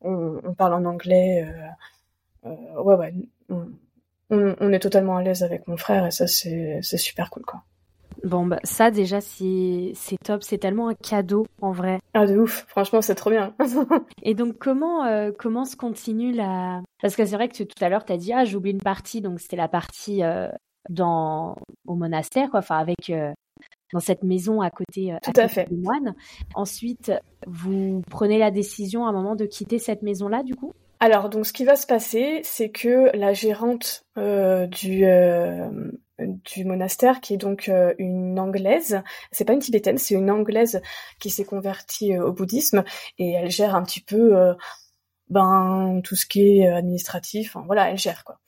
[0.00, 1.46] on, on, parle en anglais.
[2.44, 3.14] Euh, ouais ouais,
[4.30, 7.62] on, est totalement à l'aise avec mon frère et ça c'est super cool quoi.
[8.24, 10.42] Bon, bah, ça déjà, c'est top.
[10.42, 12.00] C'est tellement un cadeau en vrai.
[12.14, 12.64] Ah, de ouf.
[12.68, 13.54] Franchement, c'est trop bien.
[14.22, 16.82] et donc, comment, euh, comment se continue la.
[17.00, 19.20] Parce que c'est vrai que tout à l'heure, tu as dit, ah, j'oublie une partie.
[19.20, 20.48] Donc, c'était la partie euh,
[20.90, 21.56] dans...
[21.86, 22.60] au monastère, quoi.
[22.60, 23.10] Enfin, avec.
[23.10, 23.32] Euh,
[23.92, 25.66] dans cette maison à côté, Tout à, fait.
[25.70, 26.14] moine.
[26.54, 27.10] Ensuite,
[27.46, 30.74] vous prenez la décision à un moment de quitter cette maison-là, du coup?
[31.00, 35.04] Alors, donc, ce qui va se passer, c'est que la gérante du,
[36.18, 39.02] du monastère, qui est donc euh, une anglaise.
[39.32, 40.82] C'est pas une tibétaine, c'est une anglaise
[41.20, 42.84] qui s'est convertie euh, au bouddhisme
[43.18, 44.54] et elle gère un petit peu euh,
[45.30, 47.56] ben tout ce qui est administratif.
[47.66, 48.40] Voilà, elle gère quoi.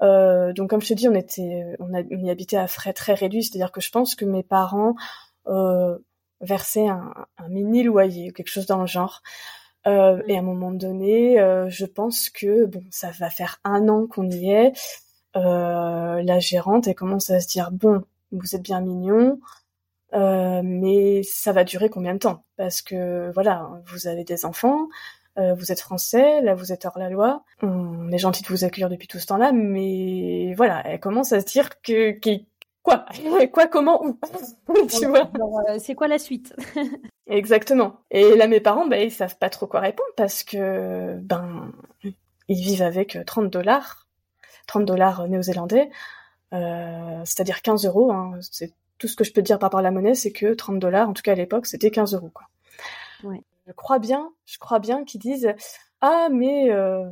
[0.00, 3.72] donc comme je te dis, on était, on, y habitait à frais très réduits, c'est-à-dire
[3.72, 4.94] que je pense que mes parents
[6.40, 7.14] versaient un,
[7.48, 9.22] mini loyer, quelque chose dans le genre.
[9.86, 13.88] Euh, et à un moment donné, euh, je pense que bon, ça va faire un
[13.88, 14.72] an qu'on y est.
[15.36, 19.38] Euh, la gérante, elle commence à se dire bon, vous êtes bien mignon,
[20.12, 22.44] mais ça va durer combien de temps?
[22.56, 24.88] Parce que voilà, vous avez des enfants,
[25.36, 27.44] vous êtes français, là vous êtes hors la loi.
[27.62, 31.40] On est gentil de vous accueillir depuis tout ce temps-là, mais voilà, elle commence à
[31.40, 32.30] se dire que, que
[32.82, 33.06] quoi?
[33.52, 34.18] Quoi, comment, où?
[34.88, 35.30] Tu vois?
[35.78, 36.54] C'est quoi la suite?
[37.26, 38.00] Exactement.
[38.10, 41.72] Et là, mes parents, ben, ils savent pas trop quoi répondre parce que, ben,
[42.48, 44.06] ils vivent avec 30 dollars,
[44.66, 45.90] 30 dollars néo-zélandais,
[46.54, 48.10] euh, c'est-à-dire 15 euros.
[48.10, 48.38] Hein.
[48.40, 50.78] C'est tout ce que je peux dire par rapport à la monnaie, c'est que 30
[50.78, 52.48] dollars, en tout cas à l'époque, c'était 15 euros, quoi.
[53.24, 53.42] Ouais.
[53.66, 55.54] Je crois bien, je crois bien qu'ils disent,
[56.00, 57.10] ah, mais euh,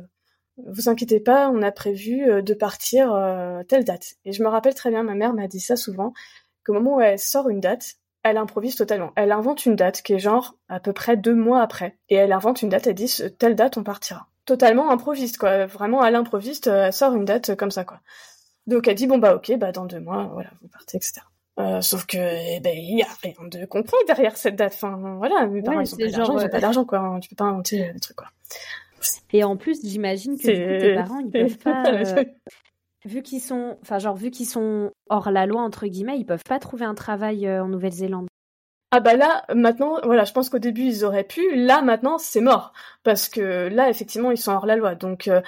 [0.65, 4.15] vous inquiétez pas, on a prévu euh, de partir euh, telle date.
[4.25, 6.13] Et je me rappelle très bien, ma mère m'a dit ça souvent,
[6.65, 9.11] qu'au moment où elle sort une date, elle improvise totalement.
[9.15, 11.97] Elle invente une date qui est genre à peu près deux mois après.
[12.09, 14.27] Et elle invente une date, elle dit telle date on partira.
[14.45, 15.65] Totalement improviste, quoi.
[15.65, 17.99] Vraiment à l'improviste, euh, elle sort une date comme ça, quoi.
[18.65, 21.21] Donc elle dit bon bah ok, bah dans deux mois, voilà, vous partez, etc.
[21.59, 24.73] Euh, sauf que eh ben il y a rien de concret derrière cette date.
[24.75, 27.17] Enfin voilà, mes parents ils ont pas d'argent, ils ont pas d'argent quoi.
[27.21, 28.27] Tu peux pas inventer des trucs quoi.
[29.33, 31.83] Et en plus, j'imagine que tes parents ils peuvent pas.
[31.91, 32.23] Euh,
[33.05, 36.43] vu qu'ils sont, enfin genre vu qu'ils sont hors la loi entre guillemets, ils peuvent
[36.47, 38.27] pas trouver un travail euh, en Nouvelle-Zélande.
[38.91, 41.55] Ah bah là, maintenant, voilà, je pense qu'au début ils auraient pu.
[41.55, 44.95] Là, maintenant, c'est mort parce que là, effectivement, ils sont hors la loi.
[44.95, 45.41] Donc euh,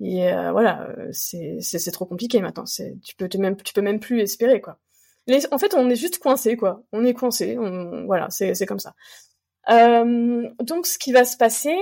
[0.00, 2.66] voilà, c'est c'est trop compliqué maintenant.
[2.66, 4.78] C'est tu peux te même tu peux même plus espérer quoi.
[5.26, 6.82] Les, en fait, on est juste coincé quoi.
[6.92, 7.58] On est coincé.
[7.58, 8.94] On, voilà, c'est c'est comme ça.
[9.70, 11.76] Euh, donc, ce qui va se passer,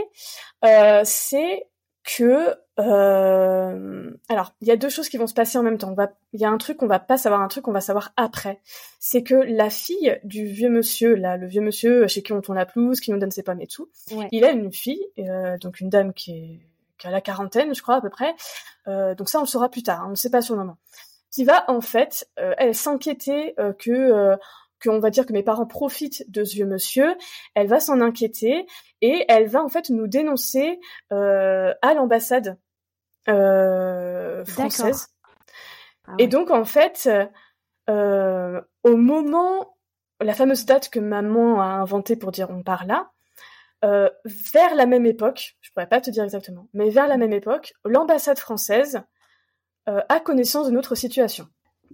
[0.64, 1.66] euh, c'est
[2.04, 5.94] que euh, alors il y a deux choses qui vont se passer en même temps.
[6.32, 8.60] il y a un truc qu'on va pas savoir, un truc qu'on va savoir après.
[8.98, 12.58] C'est que la fille du vieux monsieur, là, le vieux monsieur chez qui on tourne
[12.58, 13.88] la pelouse, qui nous donne ses pommes et tout,
[14.32, 16.60] il a une fille, euh, donc une dame qui est
[16.98, 18.34] qui a la quarantaine, je crois à peu près.
[18.86, 20.02] Euh, donc ça, on le saura plus tard.
[20.02, 20.76] Hein, on ne sait pas sur le moment.
[21.32, 24.36] Qui va en fait, euh, elle s'inquiéter que
[24.84, 27.16] qu'on va dire que mes parents profitent de ce vieux monsieur,
[27.54, 28.66] elle va s'en inquiéter
[29.00, 30.78] et elle va en fait nous dénoncer
[31.12, 32.58] euh, à l'ambassade
[33.28, 35.08] euh, française.
[36.06, 37.08] Ah et donc en fait,
[37.88, 39.76] euh, au moment,
[40.20, 43.10] la fameuse date que maman a inventée pour dire on part là,
[43.82, 47.74] vers la même époque, je pourrais pas te dire exactement, mais vers la même époque,
[47.84, 49.02] l'ambassade française
[49.86, 51.46] a connaissance de notre situation.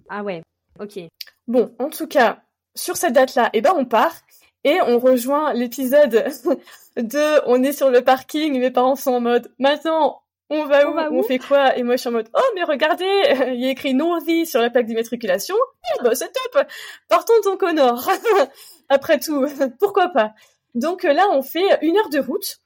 [0.07, 0.41] Ah ouais,
[0.79, 0.99] ok.
[1.47, 2.41] Bon, en tout cas,
[2.75, 4.15] sur cette date-là, eh ben on part
[4.63, 6.11] et on rejoint l'épisode
[6.97, 10.21] de on est sur le parking, mes parents sont en mode maintenant
[10.53, 11.77] on va, où, on fait quoi?
[11.77, 13.05] Et moi je suis en mode oh mais regardez,
[13.53, 15.55] il y a écrit vie sur la plaque d'immatriculation.
[15.97, 16.65] Eh ben, c'est top.
[17.07, 18.09] Partons donc au nord.
[18.89, 19.45] Après tout,
[19.79, 20.33] pourquoi pas?
[20.75, 22.57] Donc là on fait une heure de route,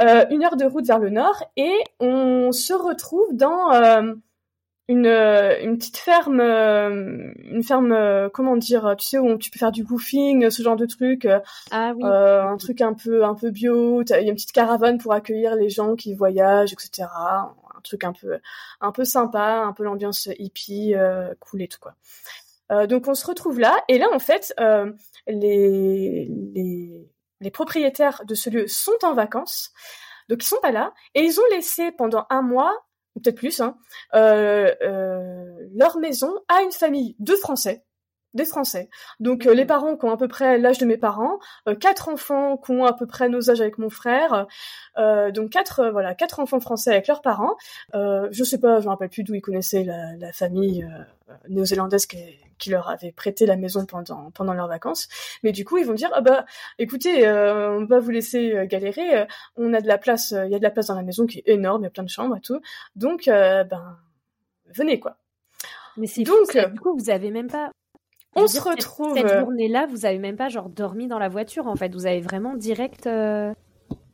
[0.00, 4.14] euh, une heure de route vers le nord et on se retrouve dans euh,
[4.88, 9.50] une, euh, une petite ferme, euh, une ferme, euh, comment dire, tu sais où tu
[9.50, 11.26] peux faire du woofing, ce genre de truc.
[11.70, 12.04] Ah oui.
[12.04, 14.02] un truc un peu un peu bio.
[14.02, 17.08] Il y a une petite caravane pour accueillir les gens qui voyagent, etc.
[17.12, 18.38] Un truc un peu
[18.80, 20.94] un peu sympa, un peu l'ambiance hippie,
[21.40, 22.86] cool et tout quoi.
[22.86, 24.54] donc on se retrouve là et là en fait
[25.26, 29.72] les, les les propriétaires de ce lieu sont en vacances.
[30.28, 32.85] Donc ils sont pas là et ils ont laissé pendant un mois
[33.20, 33.76] peut-être plus, hein,
[34.14, 37.84] euh, euh, leur maison à une famille de Français,
[38.36, 38.88] des Français.
[39.20, 41.38] Donc euh, les parents qui ont à peu près l'âge de mes parents,
[41.80, 44.46] quatre enfants qui ont à peu près nos âges avec mon frère,
[44.96, 47.56] donc quatre voilà quatre enfants français avec leurs parents.
[47.94, 50.86] je sais pas, je me rappelle plus d'où ils connaissaient la, la famille
[51.48, 52.06] néo-zélandaise
[52.58, 55.08] qui leur avaient prêté la maison pendant pendant leurs vacances.
[55.42, 56.44] Mais du coup, ils vont dire ah bah
[56.78, 59.18] écoutez, euh, on va vous laisser euh, galérer.
[59.18, 61.26] Euh, on a de la place, il y a de la place dans la maison
[61.26, 62.60] qui est énorme, il y a plein de chambres et tout.
[62.94, 63.98] Donc ben
[64.74, 65.16] venez quoi.
[65.96, 67.70] Mais c'est donc du coup vous avez même pas.
[68.36, 69.16] On se retrouve.
[69.16, 71.92] Cette, journée-là, vous avez même pas genre dormi dans la voiture en fait.
[71.94, 73.08] Vous avez vraiment direct.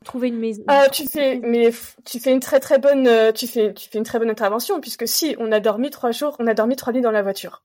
[0.05, 0.63] trouvé une maison.
[0.69, 1.71] Ah, tu fais, mais
[2.05, 5.07] tu fais une très très bonne, tu fais, tu fais une très bonne intervention puisque
[5.07, 7.63] si on a dormi trois jours, on a dormi trois nuits dans la voiture.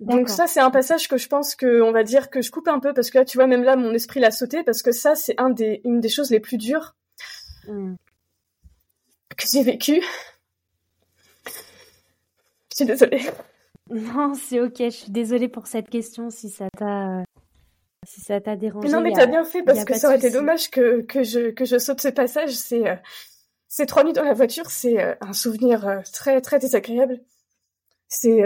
[0.00, 2.68] Donc ça, c'est un passage que je pense que on va dire que je coupe
[2.68, 4.92] un peu parce que là, tu vois, même là, mon esprit l'a sauté parce que
[4.92, 6.94] ça, c'est un des, une des choses les plus dures
[7.66, 7.94] hmm.
[9.36, 10.04] que j'ai vécues.
[11.46, 13.22] Je suis désolée.
[13.90, 14.76] Non, c'est ok.
[14.78, 17.24] Je suis désolée pour cette question si ça t'a
[18.06, 18.88] si ça t'a dérangé.
[18.88, 21.64] Non, mais t'as bien fait parce que ça aurait été dommage que, que je que
[21.64, 22.52] je saute ce passage.
[22.52, 22.96] C'est euh,
[23.68, 27.20] ces trois nuits dans la voiture, c'est euh, un souvenir euh, très très désagréable.
[28.08, 28.42] C'est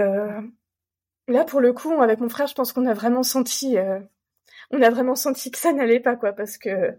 [1.30, 4.00] Là, pour le coup, avec mon frère, je pense qu'on a vraiment senti, euh,
[4.72, 6.96] on a vraiment senti que ça n'allait pas, quoi, parce que.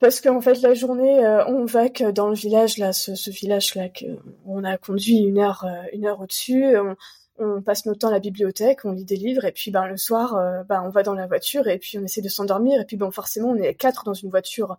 [0.00, 3.88] Parce qu'en fait, la journée, euh, on va que dans le village, là, ce, village-là,
[3.88, 4.04] que
[4.46, 6.76] on a conduit une heure, euh, une heure au-dessus.
[6.78, 6.94] On,
[7.38, 9.96] on, passe notre temps à la bibliothèque, on lit des livres, et puis ben, le
[9.96, 12.80] soir, euh, ben, on va dans la voiture, et puis on essaie de s'endormir.
[12.80, 14.76] Et puis bon, forcément, on est quatre dans une voiture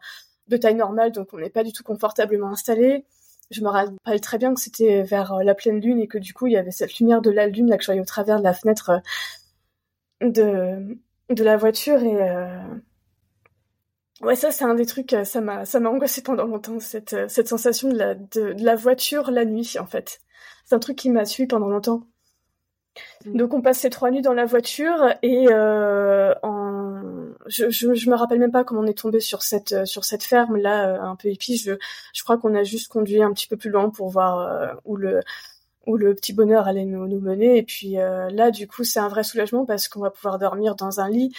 [0.47, 3.05] de taille normale, donc on n'est pas du tout confortablement installé.
[3.51, 6.47] Je me rappelle très bien que c'était vers la pleine lune et que du coup,
[6.47, 8.43] il y avait cette lumière de la lune là que je voyais au travers de
[8.43, 9.01] la fenêtre
[10.21, 10.97] de,
[11.29, 12.17] de la voiture et
[14.21, 17.13] Ouais, ça c'est un des trucs, euh, ça m'a ça m'a angoissé pendant longtemps cette
[17.13, 20.21] euh, cette sensation de la de, la voiture la nuit en fait.
[20.65, 22.03] C'est un truc qui m'a suivi pendant longtemps.
[23.25, 23.37] Mm.
[23.37, 27.03] Donc on passe ces trois nuits dans la voiture et euh, en
[27.47, 30.23] je, je, je me rappelle même pas comment on est tombé sur cette sur cette
[30.23, 31.57] ferme là un peu hippie.
[31.57, 31.73] Je
[32.13, 35.21] je crois qu'on a juste conduit un petit peu plus loin pour voir où le
[35.87, 39.09] où le petit bonheur allait nous, nous mener et puis là du coup c'est un
[39.09, 41.33] vrai soulagement parce qu'on va pouvoir dormir dans un lit,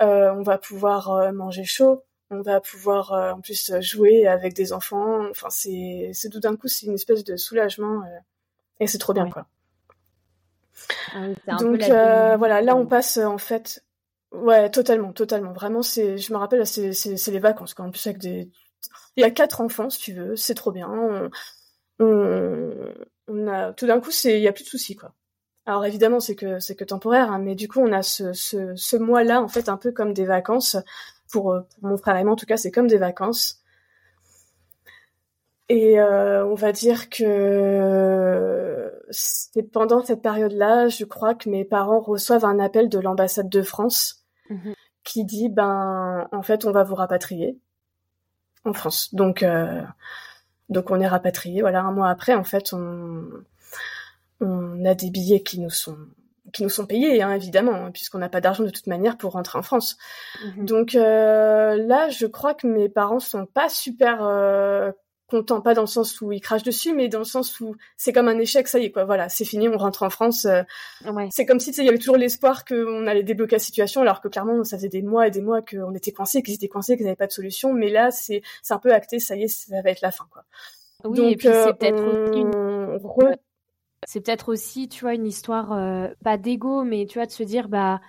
[0.00, 5.28] on va pouvoir manger chaud on va pouvoir euh, en plus jouer avec des enfants.
[5.30, 8.18] Enfin, c'est, tout d'un coup, c'est une espèce de soulagement euh,
[8.78, 9.46] et c'est trop bien, quoi.
[11.12, 13.84] Ah Donc euh, voilà, là on passe en fait,
[14.32, 15.52] ouais, totalement, totalement.
[15.52, 16.92] Vraiment, c'est, je me rappelle, c'est,
[17.30, 18.48] les vacances quand en plus avec des,
[19.16, 20.88] il y a quatre enfants si tu veux, c'est trop bien.
[20.88, 21.30] On,
[23.28, 25.12] on, a tout d'un coup, c'est, il y a plus de soucis quoi.
[25.66, 28.74] Alors évidemment, c'est que c'est que temporaire, hein, mais du coup, on a ce, ce,
[28.74, 30.76] ce mois-là en fait un peu comme des vacances
[31.30, 33.60] pour, euh, pour mon frère et moi, en tout cas, c'est comme des vacances.
[35.70, 42.00] Et euh, on va dire que c'est pendant cette période-là, je crois que mes parents
[42.00, 44.74] reçoivent un appel de l'ambassade de France mhm.
[45.04, 47.56] qui dit ben en fait on va vous rapatrier
[48.64, 49.14] en France.
[49.14, 49.82] Donc euh,
[50.70, 51.60] donc on est rapatrié.
[51.60, 53.28] Voilà un mois après en fait on
[54.40, 55.98] on a des billets qui nous sont
[56.52, 59.32] qui nous sont payés, hein, évidemment, hein, puisqu'on n'a pas d'argent de toute manière pour
[59.32, 59.96] rentrer en France.
[60.44, 60.64] Mhm.
[60.64, 64.92] Donc euh, là, je crois que mes parents sont pas super euh,
[65.28, 68.12] contents, pas dans le sens où ils crachent dessus, mais dans le sens où c'est
[68.12, 69.04] comme un échec, ça y est, quoi.
[69.04, 70.44] Voilà, c'est fini, on rentre en France.
[70.44, 70.62] Euh,
[71.30, 74.28] c'est comme si il y avait toujours l'espoir qu'on allait débloquer la situation, alors que
[74.28, 77.06] clairement, ça faisait des mois et des mois qu'on était coincés, qu'ils étaient coincés, qu'ils
[77.06, 77.72] n'avaient pas de solution.
[77.72, 80.44] Mais là, c'est un peu acté, ça y est, ça va être la fin, quoi.
[81.04, 82.98] Oui, Donc, et puis c'est peut-être une
[84.06, 87.42] c'est peut-être aussi, tu vois, une histoire euh, pas d'ego, mais tu vois, de se
[87.42, 88.00] dire, bah,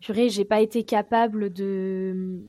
[0.00, 2.40] purée, j'ai pas été capable de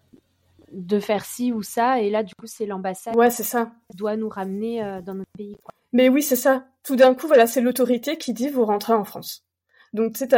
[0.72, 3.16] de faire ci ou ça, et là, du coup, c'est l'ambassade.
[3.18, 3.74] Ouais, c'est ça.
[3.90, 5.58] Qui doit nous ramener euh, dans notre pays.
[5.92, 6.66] Mais oui, c'est ça.
[6.84, 9.44] Tout d'un coup, voilà, c'est l'autorité qui dit vous rentrez en France.
[9.92, 10.30] Donc, sais,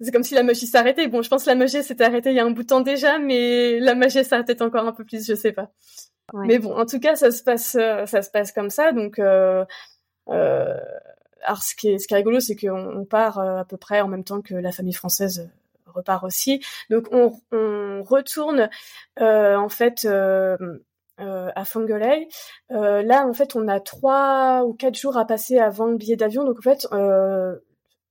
[0.00, 1.08] c'est comme si la magie s'arrêtait.
[1.08, 2.80] Bon, je pense que la magie s'est arrêtée il y a un bout de temps
[2.80, 5.70] déjà, mais la magie s'arrêtait encore un peu plus, je sais pas.
[6.34, 8.92] Mais bon, en tout cas, ça se passe, euh, ça se passe comme ça.
[8.92, 9.64] Donc, euh,
[10.28, 10.76] euh,
[11.44, 14.00] alors ce qui est, ce qui est rigolo, c'est qu'on part euh, à peu près
[14.00, 16.62] en même temps que la famille française euh, repart aussi.
[16.90, 18.68] Donc on, on retourne
[19.20, 20.56] euh, en fait euh,
[21.20, 22.28] euh, à Fangolei.
[22.70, 26.44] là en fait on a trois ou quatre jours à passer avant le billet d'avion.
[26.44, 26.86] Donc en fait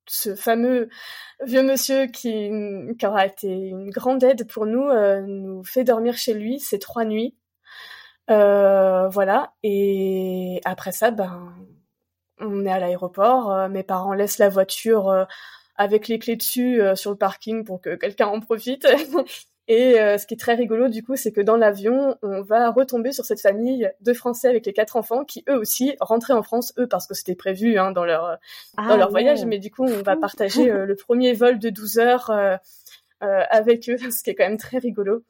[0.09, 0.89] ce fameux
[1.43, 2.49] vieux monsieur qui,
[2.97, 4.89] qui aura été une grande aide pour nous
[5.21, 7.35] nous fait dormir chez lui ces trois nuits.
[8.27, 11.53] voilà et après ça ben
[12.39, 15.25] on est à l'aéroport, euh, mes parents laissent la voiture euh,
[15.75, 18.87] avec les clés dessus euh, sur le parking pour que quelqu'un en profite.
[19.69, 23.11] Et ce qui est très rigolo du coup, c'est que dans l'avion, on va retomber
[23.11, 26.73] sur cette famille de Français avec les quatre enfants qui eux aussi rentraient en France,
[26.79, 28.37] eux parce que c'était prévu hein, dans leur
[28.77, 29.43] dans leur ah voyage.
[29.43, 32.31] Mais du coup, on va partager le premier vol de 12 heures
[33.19, 35.25] avec eux, ce qui est quand même très rigolo.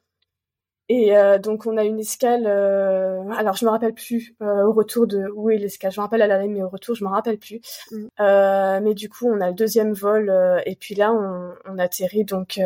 [0.88, 2.44] Et euh, donc on a une escale.
[2.46, 5.92] Euh, alors je me rappelle plus euh, au retour de où est l'escale.
[5.92, 7.60] Je me rappelle à l'aller, mais au retour je me rappelle plus.
[7.90, 8.80] Mm.
[8.82, 10.32] mais du coup on a le deuxième vol
[10.64, 12.58] et puis là on, on atterrit donc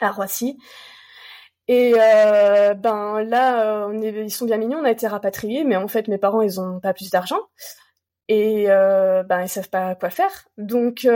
[0.00, 0.58] à Roissy.
[1.68, 4.78] Et ben là on est, ils sont bien mignons.
[4.80, 7.40] On a été rapatriés, mais en fait mes parents ils ont pas plus d'argent
[8.28, 10.48] et ben ils savent pas quoi faire.
[10.58, 11.06] Donc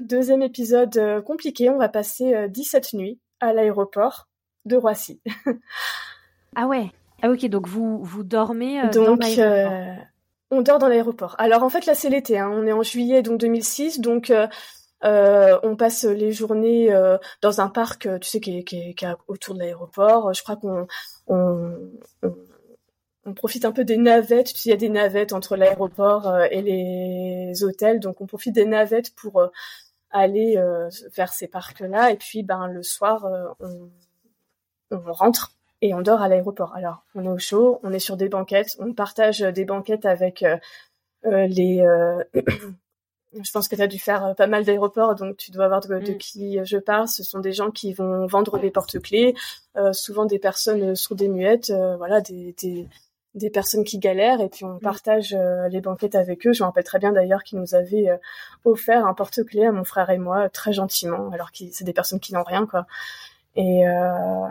[0.00, 1.70] deuxième épisode compliqué.
[1.70, 4.28] On va passer 17 nuits à l'aéroport
[4.66, 5.20] de Roissy.
[6.56, 6.90] ah ouais.
[7.22, 9.94] Ah ok, donc vous, vous dormez euh, donc, dans euh,
[10.50, 11.34] On dort dans l'aéroport.
[11.38, 12.50] Alors en fait là c'est l'été, hein.
[12.52, 16.90] on est en juillet donc 2006, donc euh, on passe les journées
[17.40, 20.34] dans un parc, tu sais, qui est, qui est, autour de l'aéroport.
[20.34, 20.86] Je crois qu'on
[21.26, 21.72] on,
[23.24, 24.64] on, profite un peu des navettes.
[24.64, 29.14] Il y a des navettes entre l'aéroport et les hôtels, donc on profite des navettes
[29.14, 29.48] pour
[30.10, 30.60] aller
[31.14, 32.10] vers ces parcs-là.
[32.10, 33.26] Et puis, ben le soir,
[33.60, 33.90] on
[34.90, 36.74] on rentre et on dort à l'aéroport.
[36.74, 40.42] Alors, on est au chaud, on est sur des banquettes, on partage des banquettes avec
[40.42, 40.56] euh,
[41.26, 41.84] euh, les
[43.42, 45.98] je pense que tu as dû faire pas mal d'aéroports, donc tu dois voir de,
[45.98, 46.18] de, mm.
[46.18, 47.06] qui je parle.
[47.08, 49.34] Ce sont des gens qui vont vendre des porte-clés,
[49.92, 52.88] souvent des personnes sourdes et muettes, voilà, des, des,
[53.36, 54.80] des personnes qui galèrent et puis on mm.
[54.80, 56.52] partage euh, les banquettes avec eux.
[56.52, 58.16] Je me rappelle très bien d'ailleurs qu'ils nous avaient euh,
[58.64, 62.20] offert un porte-clés à mon frère et moi très gentiment, alors que c'est des personnes
[62.20, 62.86] qui n'ont rien quoi.
[63.54, 64.48] Et, euh,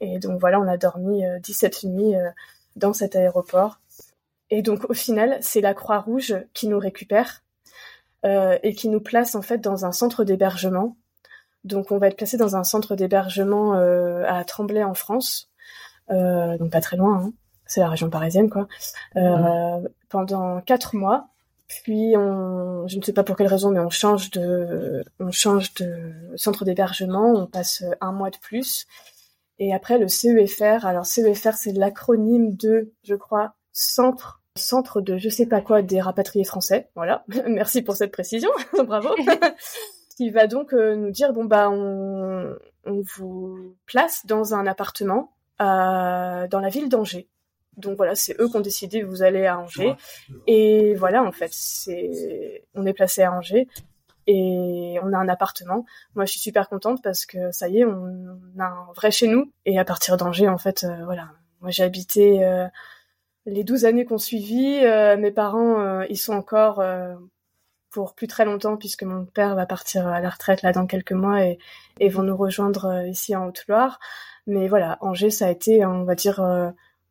[0.00, 2.14] et donc voilà, on a dormi 17 nuits
[2.76, 3.80] dans cet aéroport.
[4.50, 7.42] Et donc au final, c'est la Croix-Rouge qui nous récupère
[8.24, 10.96] et qui nous place en fait dans un centre d'hébergement.
[11.64, 15.50] Donc on va être placé dans un centre d'hébergement à Tremblay en France,
[16.08, 17.24] donc pas très loin.
[17.24, 17.32] Hein
[17.68, 18.66] c'est la région parisienne, quoi,
[19.16, 21.28] euh, pendant quatre mois.
[21.68, 25.74] Puis on, je ne sais pas pour quelle raison, mais on change de, on change
[25.74, 28.86] de centre d'hébergement, on passe un mois de plus.
[29.58, 35.28] Et après le CEFR, alors CEFR c'est l'acronyme de, je crois, centre centre de je
[35.28, 36.90] sais pas quoi des rapatriés français.
[36.94, 38.50] Voilà, merci pour cette précision,
[38.84, 39.10] bravo.
[40.16, 45.32] Qui va donc euh, nous dire bon bah on, on vous place dans un appartement
[45.60, 47.28] euh, dans la ville d'Angers.
[47.76, 49.94] Donc voilà, c'est eux qui ont décidé vous allez à Angers.
[50.48, 53.68] Et voilà, en fait, c'est on est placé à Angers
[54.28, 55.86] et on a un appartement.
[56.14, 59.26] Moi, je suis super contente parce que ça y est, on a un vrai chez
[59.26, 59.50] nous.
[59.64, 61.30] Et à partir d'Angers, en fait, euh, voilà.
[61.62, 62.66] Moi, j'ai habité euh,
[63.46, 64.84] les 12 années qu'on suivit.
[64.84, 66.84] Euh, mes parents, ils sont encore
[67.90, 71.12] pour plus très longtemps puisque mon père va partir à la retraite là dans quelques
[71.12, 71.58] mois et,
[72.08, 73.98] vont nous rejoindre ici en Haute-Loire.
[74.46, 76.40] Mais voilà, Angers, ça a été, on va dire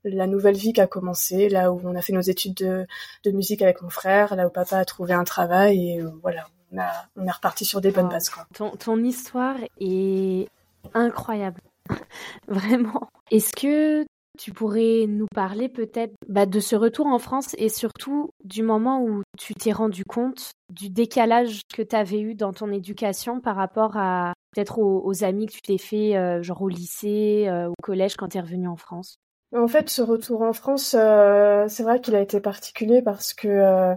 [0.04, 2.88] la nouvelle vie qui a commencé, là où on a fait nos études
[3.24, 6.48] de, musique avec mon frère, là où papa a trouvé un travail et euh, voilà,
[6.72, 8.30] on, a, on est reparti sur des bonnes bases.
[8.30, 8.46] Quoi.
[8.54, 10.48] Ton, ton histoire est
[10.94, 11.62] incroyable,
[12.48, 13.10] vraiment.
[13.32, 14.06] Est-ce que
[14.38, 19.02] tu pourrais nous parler peut-être bah, de ce retour en France et surtout du moment
[19.02, 23.56] où tu t'es rendu compte du décalage que tu avais eu dans ton éducation par
[23.56, 27.74] rapport à peut-être aux, amis que tu t'es fait euh, genre au lycée, euh, au
[27.82, 29.18] collège quand tu es revenu en France?
[29.56, 33.48] En fait, ce retour en France, euh, c'est vrai qu'il a été particulier parce que
[33.48, 33.96] euh,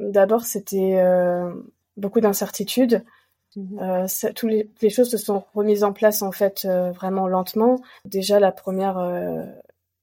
[0.00, 1.52] d'abord, c'était euh,
[1.96, 3.04] beaucoup d'incertitudes.
[3.54, 7.82] Mmh toutes les, choses se sont remises en place en fait vraiment lentement.
[8.06, 8.98] Déjà, la première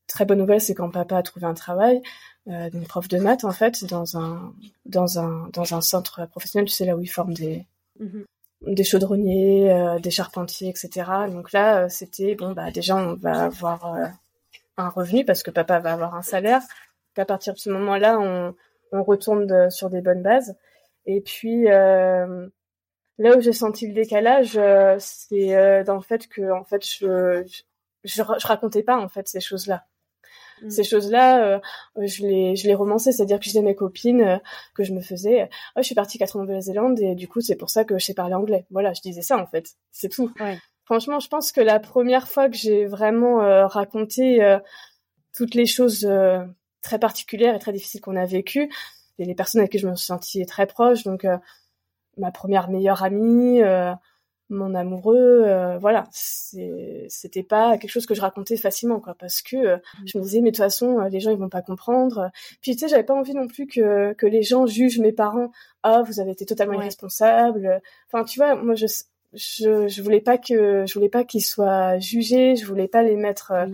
[0.07, 2.01] très bonne nouvelle, c'est quand papa a trouvé un travail,
[2.45, 4.53] une prof de maths en fait, dans un
[4.85, 6.67] dans un dans un centre professionnel.
[6.67, 7.65] Tu sais là où ils forment des
[7.99, 8.21] mmh
[8.67, 11.09] des chaudronniers, des charpentiers, etc.
[11.31, 13.97] Donc là, c'était bon bah déjà on va avoir
[14.77, 16.61] un revenu parce que papa va avoir un salaire.
[17.15, 18.53] Qu'à partir de ce moment-là, on,
[18.91, 20.55] on retourne sur des bonnes bases.
[21.05, 22.47] Et puis euh,
[23.17, 26.85] là où j'ai senti le décalage, euh, c'est euh, dans le fait que en fait
[26.85, 27.43] je,
[28.03, 29.85] je, je racontais pas en fait ces choses-là.
[30.61, 30.69] Mm.
[30.69, 31.61] Ces choses-là,
[31.97, 34.41] je les je les romançais, c'est-à-dire que je disais à mes copines
[34.75, 37.41] que je me faisais, oh, je suis partie quatre ans en Nouvelle-Zélande et du coup
[37.41, 38.65] c'est pour ça que je sais parler anglais.
[38.69, 40.31] Voilà, je disais ça en fait, c'est tout.
[40.39, 40.57] Ouais.
[40.83, 44.57] Franchement, je pense que la première fois que j'ai vraiment euh, raconté
[45.33, 46.09] toutes les choses
[46.81, 48.69] très particulières et très difficiles qu'on a vécues,
[49.19, 51.25] et les personnes avec qui je me suis sentie très proche, donc
[52.17, 53.61] ma première meilleure amie,
[54.49, 59.81] mon amoureux, voilà, c'était pas quelque chose que je racontais facilement, quoi, parce que mmh.
[60.05, 62.31] je me disais, mais de toute façon, les gens ils vont pas comprendre.
[62.61, 65.51] Puis tu sais, j'avais pas envie non plus que que les gens jugent mes parents.
[65.83, 67.81] Ah, vous avez été totalement irresponsable.
[68.07, 68.87] Enfin, tu vois, moi je
[69.33, 73.15] je, je voulais pas que je voulais pas qu'ils soient jugés, je voulais pas les
[73.15, 73.67] mettre euh,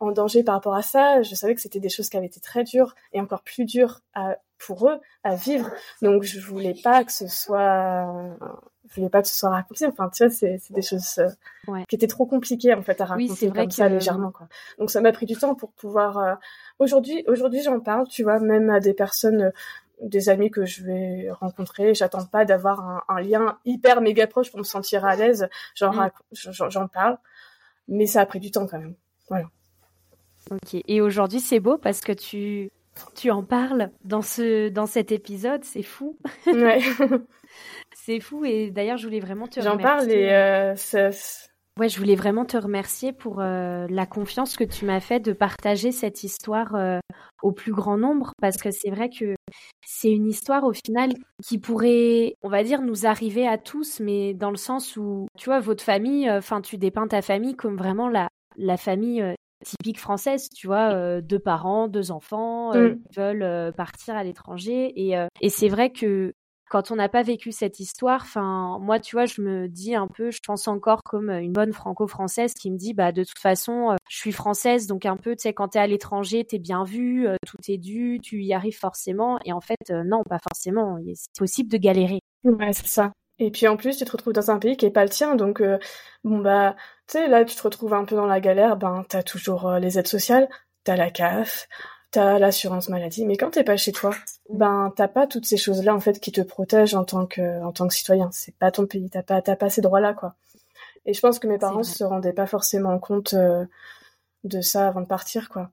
[0.00, 1.22] en danger par rapport à ça.
[1.22, 4.00] Je savais que c'était des choses qui avaient été très dures et encore plus dures
[4.14, 5.70] à, pour eux à vivre.
[6.02, 8.36] Donc je voulais pas que ce soit
[8.90, 9.86] je voulais pas que ce soit raconté.
[9.86, 13.30] Enfin, tu vois, c'est, des choses euh, qui étaient trop compliquées en fait à raconter
[13.30, 14.30] oui, c'est vrai comme ça légèrement.
[14.30, 14.48] Quoi.
[14.78, 16.18] Donc ça m'a pris du temps pour pouvoir.
[16.18, 16.34] Euh,
[16.78, 19.52] aujourd'hui, aujourd'hui, j'en parle, tu vois, même à des personnes
[20.02, 21.94] des amis que je vais rencontrer.
[21.94, 25.48] J'attends pas d'avoir un, un, lien hyper méga proche pour me sentir à l'aise.
[25.74, 26.10] J'en mm.
[26.32, 27.16] j'en parle,
[27.88, 28.96] mais ça a pris du temps quand même.
[29.28, 29.46] Voilà.
[30.50, 30.76] Ok.
[30.86, 32.70] Et aujourd'hui, c'est beau parce que tu
[33.14, 35.64] tu en parles dans ce dans cet épisode.
[35.64, 36.18] C'est fou.
[36.46, 36.80] Ouais.
[37.94, 38.44] c'est fou.
[38.44, 39.60] Et d'ailleurs, je voulais vraiment te.
[39.60, 41.10] J'en parle et euh, ça,
[41.76, 45.32] Ouais, je voulais vraiment te remercier pour euh, la confiance que tu m'as fait de
[45.32, 47.00] partager cette histoire euh,
[47.42, 49.34] au plus grand nombre parce que c'est vrai que
[49.84, 51.10] c'est une histoire au final
[51.44, 55.46] qui pourrait, on va dire, nous arriver à tous, mais dans le sens où, tu
[55.46, 59.34] vois, votre famille, enfin, tu dépeins ta famille comme vraiment la, la famille
[59.64, 62.96] typique française, tu vois, deux parents, deux enfants, mmh.
[62.96, 64.92] qui veulent partir à l'étranger.
[64.96, 66.34] Et, et c'est vrai que
[66.70, 70.08] quand on n'a pas vécu cette histoire, enfin, moi, tu vois, je me dis un
[70.08, 73.94] peu, je pense encore comme une bonne franco-française qui me dit, bah, de toute façon,
[74.08, 77.28] je suis française, donc un peu, tu sais, quand t'es à l'étranger, t'es bien vu,
[77.46, 79.38] tout est dû, tu y arrives forcément.
[79.44, 80.98] Et en fait, non, pas forcément.
[81.14, 82.20] C'est possible de galérer.
[82.44, 83.12] Ouais, c'est ça.
[83.38, 85.34] Et puis en plus, tu te retrouves dans un pays qui est pas le tien,
[85.34, 85.62] donc
[86.22, 86.76] bon bah,
[87.08, 88.76] tu sais, là, tu te retrouves un peu dans la galère.
[88.76, 90.48] Ben, t'as toujours les aides sociales,
[90.84, 91.68] t'as la CAF,
[92.14, 94.14] t'as l'assurance maladie, mais quand t'es pas chez toi,
[94.48, 97.72] ben t'as pas toutes ces choses-là en fait qui te protègent en tant que en
[97.72, 98.30] tant que citoyen.
[98.32, 100.36] C'est pas ton pays, t'as pas t'as pas ces droits-là quoi.
[101.06, 103.64] Et je pense que mes parents se rendaient pas forcément compte euh,
[104.44, 105.70] de ça avant de partir quoi.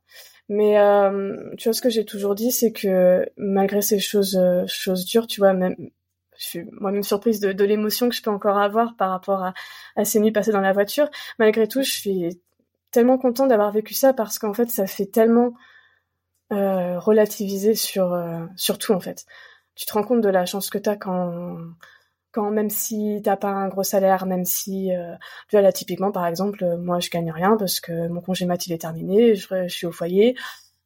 [0.49, 4.65] Mais euh, tu vois ce que j'ai toujours dit, c'est que malgré ces choses euh,
[4.67, 5.75] choses dures, tu vois même
[6.41, 9.43] je suis moi-même surprise de, l'émotion que je peux encore avoir par rapport
[9.95, 11.07] à, ces nuits passées dans la voiture.
[11.37, 12.41] Malgré tout, je suis
[12.89, 15.53] tellement contente d'avoir vécu ça parce qu'en fait, ça fait tellement
[16.51, 19.25] euh, relativiser sur euh, sur tout en fait.
[19.75, 21.57] Tu te rends compte de la chance que t'as quand
[22.31, 25.13] quand même si t'as pas un gros salaire, même si euh,
[25.47, 28.73] tu là typiquement par exemple, moi je gagne rien parce que mon congé mat il
[28.73, 30.35] est terminé, je suis au foyer.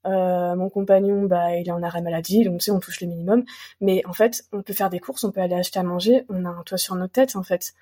[0.05, 3.07] Euh, mon compagnon, bah, il est en arrêt maladie, donc tu sais, on touche le
[3.07, 3.43] minimum.
[3.81, 6.45] Mais en fait, on peut faire des courses, on peut aller acheter à manger, on
[6.45, 7.73] a un toit sur nos têtes, en fait.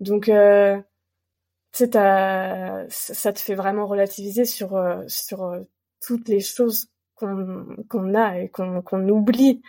[0.00, 0.78] Donc, euh,
[1.72, 1.90] tu sais,
[2.88, 5.54] ça te fait vraiment relativiser sur sur
[6.00, 9.62] toutes les choses qu'on a et qu'on oublie,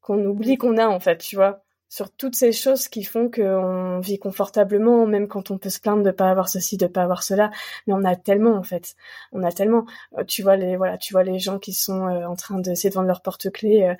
[0.00, 4.00] qu'on oublie qu'on a en fait, tu vois, sur toutes ces choses qui font qu'on
[4.00, 7.22] vit confortablement, même quand on peut se plaindre de pas avoir ceci, de pas avoir
[7.22, 7.50] cela,
[7.86, 8.94] mais on a tellement en fait,
[9.32, 9.86] on a tellement,
[10.18, 12.90] euh, tu vois les voilà, tu vois les gens qui sont euh, en train d'essayer
[12.90, 13.94] de vendre leur porte-clés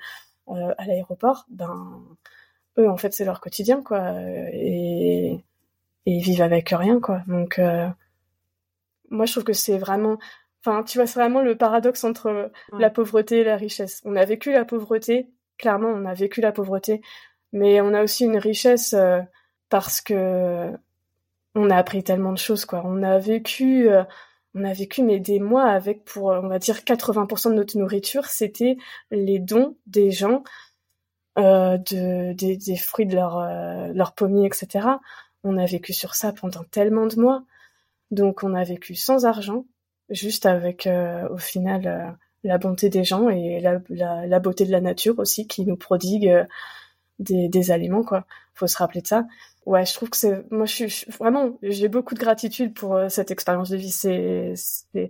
[0.49, 2.01] euh, à l'aéroport, ben
[2.77, 4.13] eux en fait c'est leur quotidien quoi,
[4.53, 5.41] et, et
[6.05, 7.59] ils vivent avec rien quoi, donc
[9.09, 10.17] moi je trouve que c'est vraiment
[10.65, 14.01] Enfin, tu vois, c'est vraiment le paradoxe entre la pauvreté et la richesse.
[14.03, 17.01] On a vécu la pauvreté, clairement, on a vécu la pauvreté,
[17.53, 19.21] mais on a aussi une richesse euh,
[19.69, 20.71] parce que
[21.55, 22.83] on a appris tellement de choses, quoi.
[22.85, 24.03] On a vécu, euh,
[24.55, 28.25] on a vécu mais des mois avec, pour on va dire 80% de notre nourriture,
[28.25, 28.77] c'était
[29.11, 30.43] les dons des gens,
[31.37, 33.39] euh, de, des, des, fruits de leur,
[33.93, 34.87] leur pommier, etc.
[35.43, 37.43] On a vécu sur ça pendant tellement de mois,
[38.11, 39.65] donc on a vécu sans argent
[40.09, 42.11] juste avec euh, au final euh,
[42.43, 45.75] la bonté des gens et la, la, la, beauté de la nature aussi qui nous
[45.75, 46.45] prodigue euh,
[47.19, 48.25] des, des, aliments quoi.
[48.53, 49.25] Faut se rappeler de ça.
[49.65, 53.31] Ouais, je trouve que c'est moi je suis vraiment j'ai beaucoup de gratitude pour cette
[53.31, 53.91] expérience de vie.
[53.91, 55.09] C'est c'est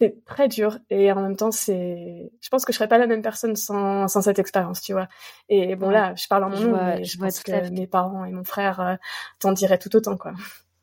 [0.00, 3.06] c'est très dur et en même temps c'est je pense que je serais pas la
[3.06, 5.06] même personne sans, sans cette expérience tu vois
[5.48, 8.32] et bon là je parle en mon nom mais je, pense que mes parents et
[8.32, 8.98] mon frère
[9.38, 10.32] t'en diraient tout autant quoi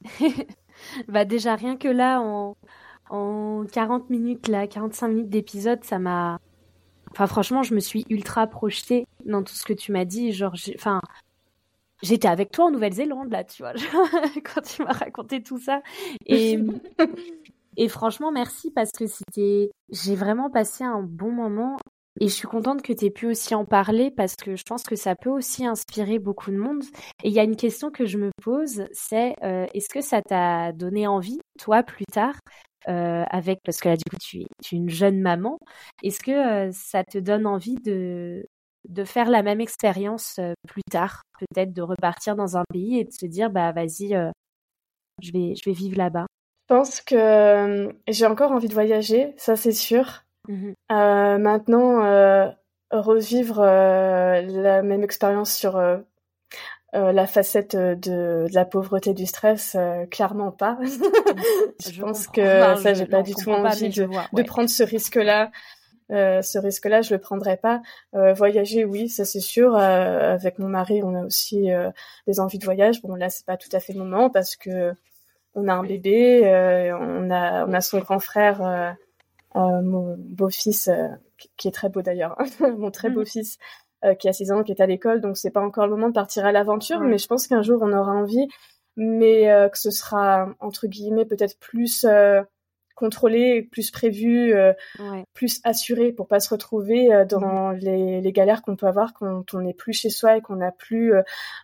[1.10, 2.56] bah déjà rien que là on
[3.12, 6.40] en 40 minutes, là, 45 minutes d'épisode, ça m'a.
[7.12, 10.32] Enfin, franchement, je me suis ultra projetée dans tout ce que tu m'as dit.
[10.32, 11.02] Genre, enfin,
[12.02, 13.74] j'étais avec toi en Nouvelle-Zélande, là, tu vois,
[14.44, 15.82] quand tu m'as raconté tout ça.
[16.26, 16.58] Et,
[17.90, 19.70] franchement, merci parce que c'était.
[19.90, 21.78] J'ai vraiment passé un bon moment.
[22.20, 24.84] Et je suis contente que tu aies pu aussi en parler parce que je pense
[24.84, 26.84] que ça peut aussi inspirer beaucoup de monde.
[27.24, 30.22] Et il y a une question que je me pose, c'est euh, est-ce que ça
[30.22, 32.36] t'a donné envie, toi, plus tard,
[32.90, 35.60] euh, avec parce que là du coup tu es, une jeune maman.
[36.04, 38.48] Est-ce que euh, ça te donne envie de
[38.88, 43.04] de faire la même expérience euh, plus tard, peut-être de repartir dans un pays et
[43.04, 44.10] de se dire bah vas-y,
[45.22, 46.26] je vais je vais vivre là-bas.
[46.70, 50.24] Je pense que j'ai encore envie de voyager, ça c'est sûr.
[50.48, 52.54] Mmh maintenant,
[52.92, 55.78] revivre la même expérience sur
[56.94, 60.78] euh, la facette de, de, la pauvreté du stress, euh, clairement pas.
[61.80, 65.52] je, pense que ça, j'ai pas du tout envie de, de, prendre ce risque-là.
[66.12, 67.82] Euh, ce risque-là, je le prendrais pas.
[68.16, 69.76] Euh, voyager, oui, ça c'est sûr.
[69.76, 71.70] avec mon mari, on a aussi
[72.28, 73.02] des envies de voyage.
[73.02, 74.94] Bon, là, c'est pas tout à fait le moment parce que
[75.56, 76.42] on a un bébé,
[77.00, 78.96] on a on a son grand frère,
[79.56, 80.90] mon beau-fils,
[81.58, 83.14] qui est très beau d'ailleurs, mon très mmh.
[83.14, 83.58] beau-fils
[84.04, 86.08] euh, qui a 6 ans, qui est à l'école, donc c'est pas encore le moment
[86.08, 88.48] de partir à l'aventure, mais je pense qu'un jour on aura envie,
[88.96, 92.42] mais euh, que ce sera entre guillemets peut-être plus euh,
[93.02, 94.54] contrôlé, plus prévu,
[95.34, 99.62] plus assuré pour pas se retrouver dans les, les, galères qu'on peut avoir quand on
[99.62, 101.14] n'est plus chez soi et qu'on n'a plus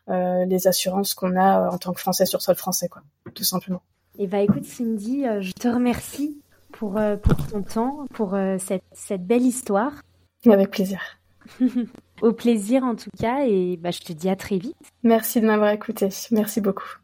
[0.08, 3.02] les assurances qu'on a en tant que Français sur sol français, quoi,
[3.34, 3.82] tout simplement.
[4.20, 9.26] Et eh bah écoute Cindy, je te remercie pour, pour ton temps, pour cette, cette
[9.26, 9.94] belle histoire.
[10.46, 11.00] Avec plaisir.
[12.22, 14.76] Au plaisir en tout cas et bah, je te dis à très vite.
[15.04, 16.10] Merci de m'avoir écouté.
[16.32, 16.98] Merci beaucoup.